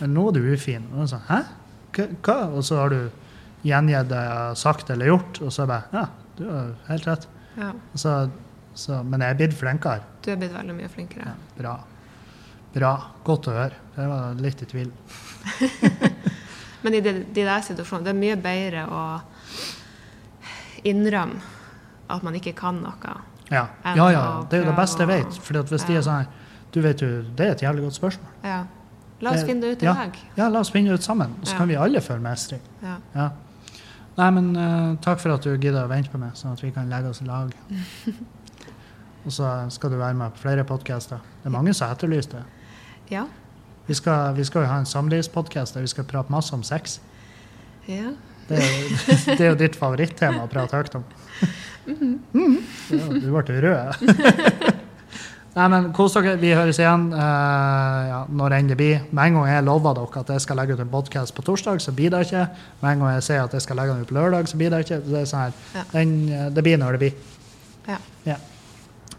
[0.00, 0.86] men nå er du ufin.
[0.94, 1.42] Og er sånn, Hæ?
[2.24, 2.38] Hva?
[2.56, 3.10] Og så har du
[3.64, 6.06] gjengitt det jeg har sagt eller gjort, og så er det bare Ja,
[6.38, 7.28] du har helt rett.
[7.56, 7.70] ja.
[7.94, 8.14] Så,
[8.74, 10.02] så, men jeg er blitt flinkere.
[10.24, 11.28] Du er blitt veldig mye flinkere.
[11.30, 11.74] Ja, bra.
[12.74, 12.94] Bra.
[13.24, 13.76] Godt å høre.
[13.94, 14.90] Jeg var litt i tvil.
[16.84, 19.02] Men i de, de der situasjonene, det er mye bedre å
[20.84, 21.40] innrømme
[22.12, 23.14] at man ikke kan noe.
[23.48, 24.24] Ja, ja, ja.
[24.48, 25.38] Det er jo det beste jeg vet.
[25.40, 25.88] For hvis ja.
[25.88, 26.32] de er sånn her
[26.74, 28.30] Du vet jo, det er et jævlig godt spørsmål.
[28.42, 28.64] Ja.
[29.22, 30.16] La oss Det- finne det ut i lag.
[30.36, 31.36] Ja, la oss finne det ut sammen.
[31.42, 32.60] Så kan vi alle føle mestring.
[32.82, 32.96] Ja.
[33.14, 33.28] Ja.
[34.16, 36.70] Nei, men uh, takk for at du gidder å vente på meg, sånn at vi
[36.74, 37.54] kan legge oss i lag.
[39.24, 41.22] Og så skal du være med på flere podkaster.
[41.40, 42.44] Det er mange som har etterlyst det.
[43.10, 43.26] ja.
[43.86, 47.00] Vi skal, vi skal jo ha en samlivspodkast der vi skal prate masse om sex.
[47.88, 48.14] ja.
[48.48, 48.60] Det
[49.38, 51.04] det er jo ditt favorittema å prate høyt om.
[51.86, 52.58] Mhm.
[52.92, 54.02] Ja, du ble rød.
[55.54, 56.34] Nei, men kos dere.
[56.42, 59.04] Vi høres igjen uh, ja, når enn det blir.
[59.14, 61.78] Med en gang jeg lover dere at jeg skal legge ut en podkast på torsdag,
[61.80, 62.42] så blir det ikke.
[62.82, 64.74] Med en gang jeg sier at jeg skal legge den ut på lørdag, så blir
[64.74, 65.00] det ikke.
[65.06, 65.54] Det, er sånn.
[65.76, 65.84] Ja.
[65.94, 67.34] Den, eh, det blir når det blir.
[67.86, 68.00] Ja.
[68.26, 68.40] Ja.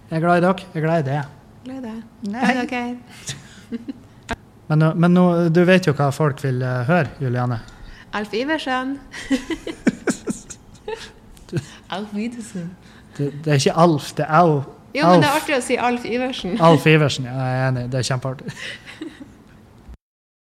[0.10, 0.72] Jeg er glad i dere.
[0.74, 1.22] Jeg er glad i det.
[1.66, 2.02] Glad i deg.
[2.36, 2.58] Nei.
[2.66, 3.96] Ok.
[4.68, 7.60] Men, men nå, du vet jo hva folk vil eh, høre, Juliane.
[8.16, 8.96] Alf Iversen.
[11.96, 12.72] Alf Widersen.
[13.18, 14.64] Det, det er ikke Alf, det er Au.
[14.96, 16.56] Jo, men det er artig å si Alf Iversen.
[16.64, 17.28] Alf Iversen.
[17.28, 17.84] Ja, jeg er enig.
[17.92, 18.54] Det er kjempeartig.